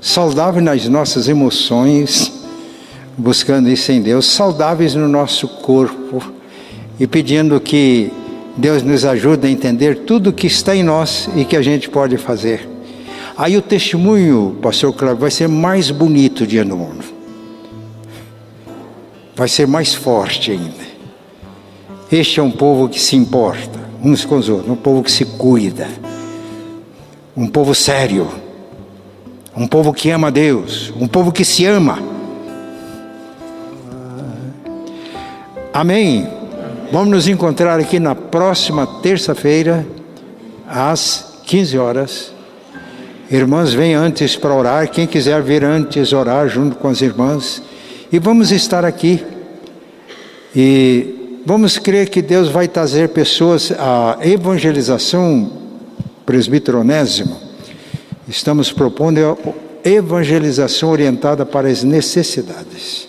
saudável 0.00 0.60
nas 0.60 0.86
nossas 0.86 1.28
emoções, 1.28 2.30
buscando 3.16 3.70
isso 3.70 3.90
em 3.90 4.02
Deus, 4.02 4.26
saudáveis 4.26 4.94
no 4.94 5.08
nosso 5.08 5.48
corpo 5.48 6.22
e 7.00 7.06
pedindo 7.06 7.58
que 7.60 8.12
Deus 8.56 8.82
nos 8.82 9.04
ajude 9.04 9.46
a 9.46 9.50
entender 9.50 10.00
tudo 10.00 10.32
que 10.32 10.46
está 10.46 10.76
em 10.76 10.82
nós 10.82 11.28
e 11.34 11.44
que 11.44 11.56
a 11.56 11.62
gente 11.62 11.88
pode 11.88 12.16
fazer. 12.18 12.68
Aí 13.36 13.56
o 13.56 13.62
testemunho, 13.62 14.58
pastor 14.62 14.92
Cláudio, 14.92 15.20
vai 15.20 15.30
ser 15.30 15.48
mais 15.48 15.90
bonito 15.90 16.46
diante 16.46 16.68
do 16.68 16.76
mundo. 16.76 17.04
Vai 19.34 19.48
ser 19.48 19.66
mais 19.66 19.92
forte 19.92 20.52
ainda. 20.52 20.84
Este 22.12 22.38
é 22.38 22.42
um 22.42 22.50
povo 22.50 22.88
que 22.88 23.00
se 23.00 23.16
importa 23.16 23.80
uns 24.02 24.24
com 24.24 24.36
os 24.36 24.48
outros, 24.48 24.70
um 24.70 24.76
povo 24.76 25.02
que 25.02 25.10
se 25.10 25.24
cuida, 25.24 25.88
um 27.36 27.46
povo 27.46 27.74
sério 27.74 28.44
um 29.56 29.68
povo 29.68 29.92
que 29.92 30.10
ama 30.10 30.32
Deus, 30.32 30.92
um 30.98 31.06
povo 31.06 31.30
que 31.30 31.44
se 31.44 31.64
ama. 31.64 32.02
Amém. 35.72 36.28
Vamos 36.90 37.08
nos 37.10 37.28
encontrar 37.28 37.78
aqui 37.78 38.00
na 38.00 38.16
próxima 38.16 38.84
terça-feira, 39.00 39.86
às 40.68 41.38
15 41.44 41.78
horas. 41.78 42.32
Irmãs, 43.30 43.72
vem 43.72 43.94
antes 43.94 44.34
para 44.34 44.52
orar. 44.52 44.90
Quem 44.90 45.06
quiser 45.06 45.40
vir 45.40 45.64
antes 45.64 46.12
orar 46.12 46.48
junto 46.48 46.76
com 46.76 46.88
as 46.88 47.00
irmãs. 47.00 47.62
E 48.10 48.18
vamos 48.18 48.50
estar 48.50 48.84
aqui. 48.84 49.24
E 50.54 51.40
vamos 51.46 51.78
crer 51.78 52.08
que 52.08 52.20
Deus 52.20 52.48
vai 52.48 52.66
trazer 52.66 53.10
pessoas 53.10 53.72
à 53.72 54.18
evangelização 54.20 55.63
presbítero 56.24 56.80
Onésimo. 56.80 57.40
Estamos 58.28 58.72
propondo 58.72 59.18
evangelização 59.84 60.90
orientada 60.90 61.44
para 61.44 61.68
as 61.68 61.82
necessidades. 61.82 63.06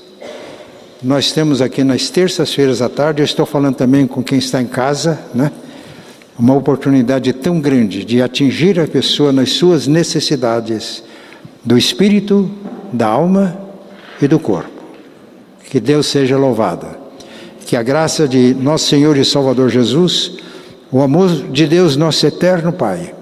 Nós 1.02 1.32
temos 1.32 1.62
aqui 1.62 1.84
nas 1.84 2.10
terças-feiras 2.10 2.82
à 2.82 2.90
tarde, 2.90 3.22
eu 3.22 3.26
estou 3.26 3.46
falando 3.46 3.76
também 3.76 4.08
com 4.08 4.24
quem 4.24 4.40
está 4.40 4.62
em 4.62 4.68
casa, 4.68 5.20
né? 5.34 5.52
Uma 6.38 6.54
oportunidade 6.54 7.32
tão 7.32 7.62
grande 7.62 8.04
de 8.04 8.22
atingir 8.22 8.80
a 8.80 8.88
pessoa 8.88 9.32
nas 9.32 9.52
suas 9.52 9.88
necessidades 9.88 11.02
do 11.64 11.78
espírito, 11.78 12.52
da 12.92 13.08
alma 13.08 13.58
e 14.22 14.28
do 14.28 14.38
corpo. 14.38 14.70
Que 15.70 15.80
Deus 15.80 16.08
seja 16.08 16.38
louvado. 16.38 16.88
Que 17.66 17.78
a 17.78 17.84
graça 17.84 18.28
de 18.28 18.54
nosso 18.54 18.88
Senhor 18.88 19.16
e 19.16 19.24
Salvador 19.24 19.70
Jesus, 19.70 20.34
o 20.96 21.02
amor 21.02 21.28
de 21.52 21.68
Deus, 21.68 21.98
nosso 21.98 22.26
eterno 22.26 22.72
Pai, 22.72 23.14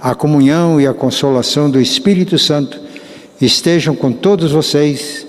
a 0.00 0.16
comunhão 0.16 0.80
e 0.80 0.86
a 0.88 0.92
consolação 0.92 1.70
do 1.70 1.80
Espírito 1.80 2.36
Santo 2.36 2.80
estejam 3.40 3.94
com 3.94 4.10
todos 4.10 4.50
vocês 4.50 5.24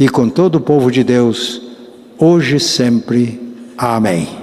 e 0.00 0.08
com 0.08 0.30
todo 0.30 0.54
o 0.54 0.60
povo 0.62 0.90
de 0.90 1.04
Deus, 1.04 1.60
hoje 2.18 2.56
e 2.56 2.60
sempre. 2.60 3.38
Amém. 3.76 4.41